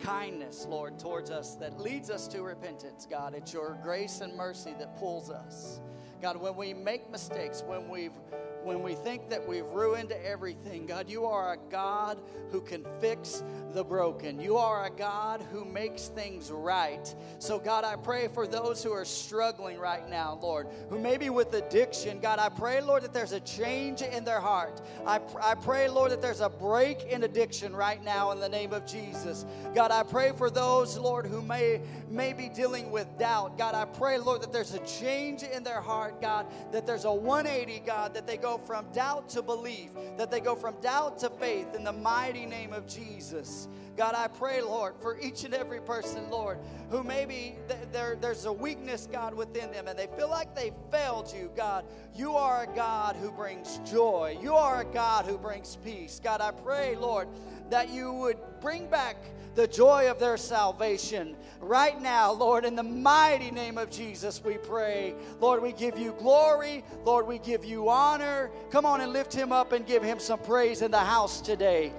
[0.00, 3.06] kindness, Lord, towards us that leads us to repentance.
[3.08, 5.80] God, it's your grace and mercy that pulls us.
[6.22, 8.18] God, when we make mistakes, when we've
[8.64, 10.86] when we think that we've ruined everything.
[10.86, 12.20] God, you are a God
[12.50, 13.42] who can fix
[13.72, 14.40] the broken.
[14.40, 17.14] You are a God who makes things right.
[17.38, 21.52] So, God, I pray for those who are struggling right now, Lord, who maybe with
[21.54, 22.20] addiction.
[22.20, 24.80] God, I pray, Lord, that there's a change in their heart.
[25.06, 28.72] I, I pray, Lord, that there's a break in addiction right now in the name
[28.72, 29.44] of Jesus.
[29.74, 33.58] God, I pray for those, Lord, who may, may be dealing with doubt.
[33.58, 37.12] God, I pray, Lord, that there's a change in their heart, God, that there's a
[37.12, 41.30] 180, God, that they go from doubt to belief, that they go from doubt to
[41.30, 43.68] faith in the mighty name of Jesus.
[43.96, 46.58] God, I pray, Lord, for each and every person, Lord,
[46.90, 50.72] who maybe th- there, there's a weakness, God, within them and they feel like they
[50.90, 51.84] failed you, God.
[52.14, 54.36] You are a God who brings joy.
[54.42, 56.20] You are a God who brings peace.
[56.22, 57.28] God, I pray, Lord,
[57.70, 59.16] that you would bring back
[59.54, 62.64] the joy of their salvation right now, Lord.
[62.64, 65.14] In the mighty name of Jesus, we pray.
[65.40, 66.84] Lord, we give you glory.
[67.04, 68.50] Lord, we give you honor.
[68.70, 71.92] Come on and lift him up and give him some praise in the house today.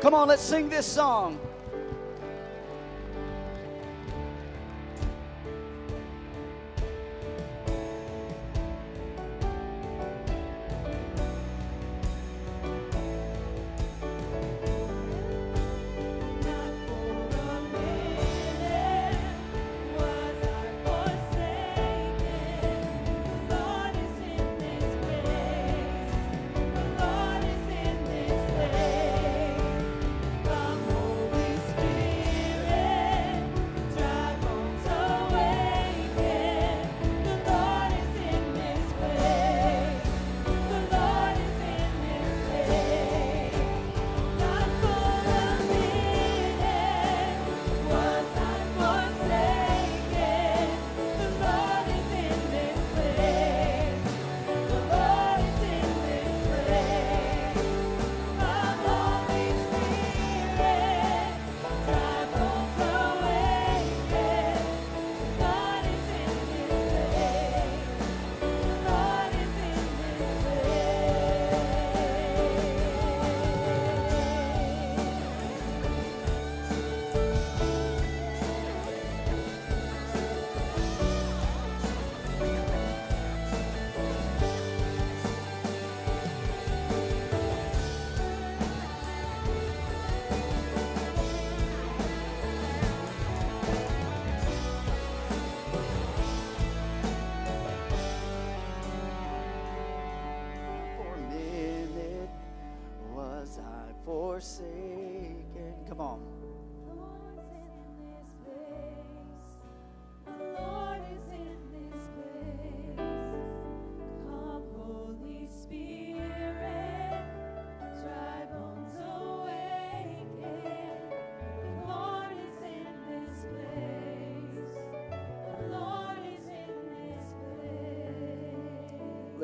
[0.00, 1.38] Come on, let's sing this song.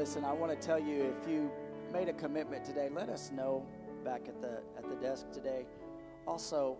[0.02, 1.48] Listen, I want to tell you if you
[1.92, 3.64] made a commitment today, let us know
[4.04, 5.64] back at the at the desk today.
[6.26, 6.76] Also,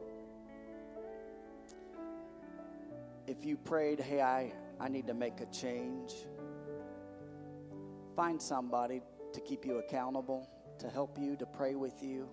[3.29, 6.27] if you prayed, "Hey, I I need to make a change."
[8.17, 12.29] Find somebody to keep you accountable, to help you, to pray with you.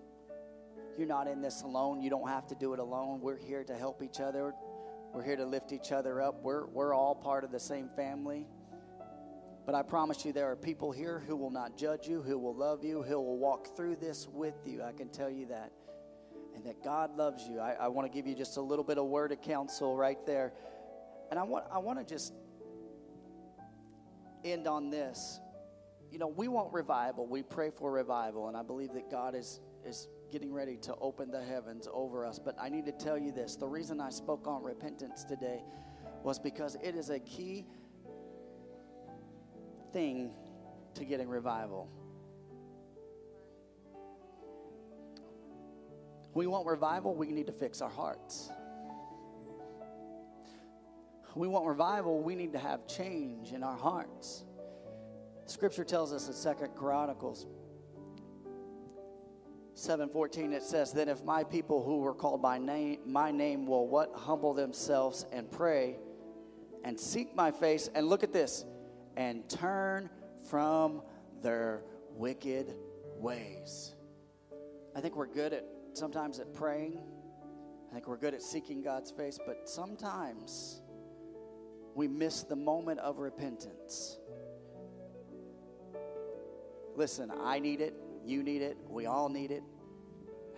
[0.97, 2.01] You're not in this alone.
[2.01, 3.21] You don't have to do it alone.
[3.21, 4.55] We're here to help each other.
[5.13, 6.41] We're here to lift each other up.
[6.41, 8.47] We're we're all part of the same family.
[9.69, 12.55] But I promise you, there are people here who will not judge you, who will
[12.55, 14.81] love you, who will walk through this with you.
[14.81, 15.71] I can tell you that.
[16.55, 17.59] And that God loves you.
[17.59, 20.17] I, I want to give you just a little bit of word of counsel right
[20.25, 20.53] there.
[21.29, 22.33] And I want, I want to just
[24.43, 25.39] end on this.
[26.11, 27.27] You know, we want revival.
[27.27, 28.47] We pray for revival.
[28.47, 32.39] And I believe that God is, is getting ready to open the heavens over us.
[32.39, 35.61] But I need to tell you this the reason I spoke on repentance today
[36.23, 37.67] was because it is a key
[39.91, 40.31] thing
[40.95, 41.89] to getting revival.
[46.33, 48.49] We want revival, we need to fix our hearts.
[51.35, 54.45] We want revival, we need to have change in our hearts.
[55.45, 57.47] Scripture tells us in Second Chronicles
[59.73, 63.87] 7:14 it says, "Then if my people who were called by name my name will
[63.87, 65.97] what humble themselves and pray
[66.83, 68.65] and seek my face and look at this
[69.19, 70.09] and turn
[70.49, 71.03] from
[71.41, 71.83] their
[72.15, 72.73] wicked
[73.17, 73.93] ways."
[74.95, 76.99] I think we're good at sometimes at praying.
[77.89, 80.81] I think we're good at seeking God's face, but sometimes
[81.95, 84.17] we miss the moment of repentance.
[86.95, 89.63] Listen, I need it, you need it, we all need it.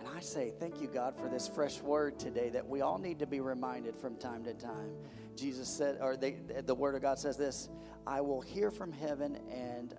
[0.04, 3.20] And I say, thank you, God, for this fresh word today that we all need
[3.20, 4.90] to be reminded from time to time.
[5.36, 7.68] Jesus said, or they, the word of God says this
[8.04, 9.94] I will hear from heaven and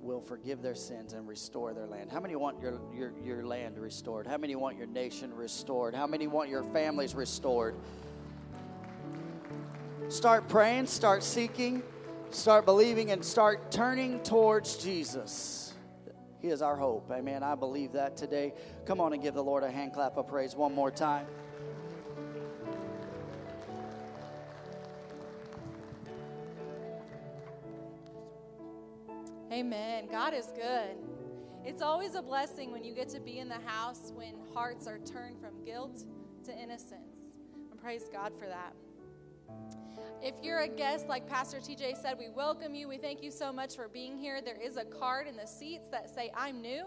[0.00, 2.10] will forgive their sins and restore their land.
[2.10, 4.26] How many want your, your, your land restored?
[4.26, 5.94] How many want your nation restored?
[5.94, 7.74] How many want your families restored?
[10.08, 11.82] Start praying, start seeking,
[12.30, 15.61] start believing, and start turning towards Jesus.
[16.42, 17.08] He is our hope.
[17.12, 17.44] Amen.
[17.44, 18.52] I believe that today.
[18.84, 21.24] Come on and give the Lord a hand clap of praise one more time.
[29.52, 30.08] Amen.
[30.10, 30.96] God is good.
[31.64, 34.98] It's always a blessing when you get to be in the house when hearts are
[34.98, 36.04] turned from guilt
[36.44, 37.36] to innocence.
[37.70, 38.74] And praise God for that.
[40.22, 42.88] If you're a guest, like Pastor TJ said, we welcome you.
[42.88, 44.40] We thank you so much for being here.
[44.40, 46.84] There is a card in the seats that say, I'm new.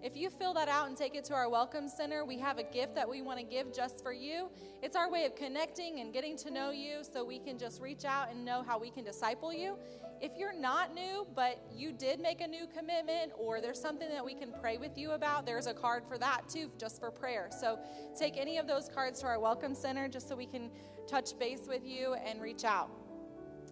[0.00, 2.62] If you fill that out and take it to our welcome center, we have a
[2.62, 4.48] gift that we want to give just for you.
[4.80, 8.04] It's our way of connecting and getting to know you so we can just reach
[8.04, 9.76] out and know how we can disciple you.
[10.20, 14.24] If you're not new, but you did make a new commitment or there's something that
[14.24, 17.48] we can pray with you about, there's a card for that too, just for prayer.
[17.60, 17.78] So
[18.16, 20.70] take any of those cards to our welcome center just so we can
[21.08, 22.90] touch base with you and reach out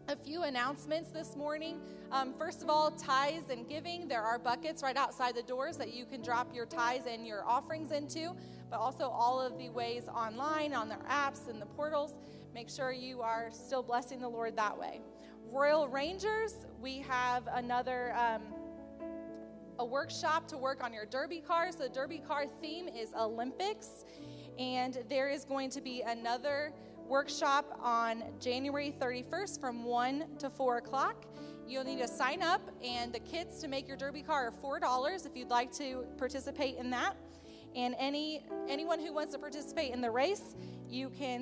[0.09, 1.81] a few announcements this morning.
[2.11, 4.09] Um, first of all, tithes and giving.
[4.09, 7.45] There are buckets right outside the doors that you can drop your tithes and your
[7.45, 8.35] offerings into,
[8.71, 12.15] but also all of the ways online, on their apps and the portals.
[12.55, 15.03] Make sure you are still blessing the Lord that way.
[15.51, 18.15] Royal Rangers, we have another.
[18.17, 18.43] Um,
[19.79, 21.77] a workshop to work on your derby cars.
[21.77, 24.07] The derby car theme is Olympics,
[24.59, 26.73] and there is going to be another
[27.09, 31.25] workshop on January 31st from 1 to 4 o'clock.
[31.67, 35.27] You'll need to sign up, and the kits to make your derby car are $4
[35.27, 37.17] if you'd like to participate in that.
[37.75, 40.55] And any anyone who wants to participate in the race,
[40.89, 41.35] you can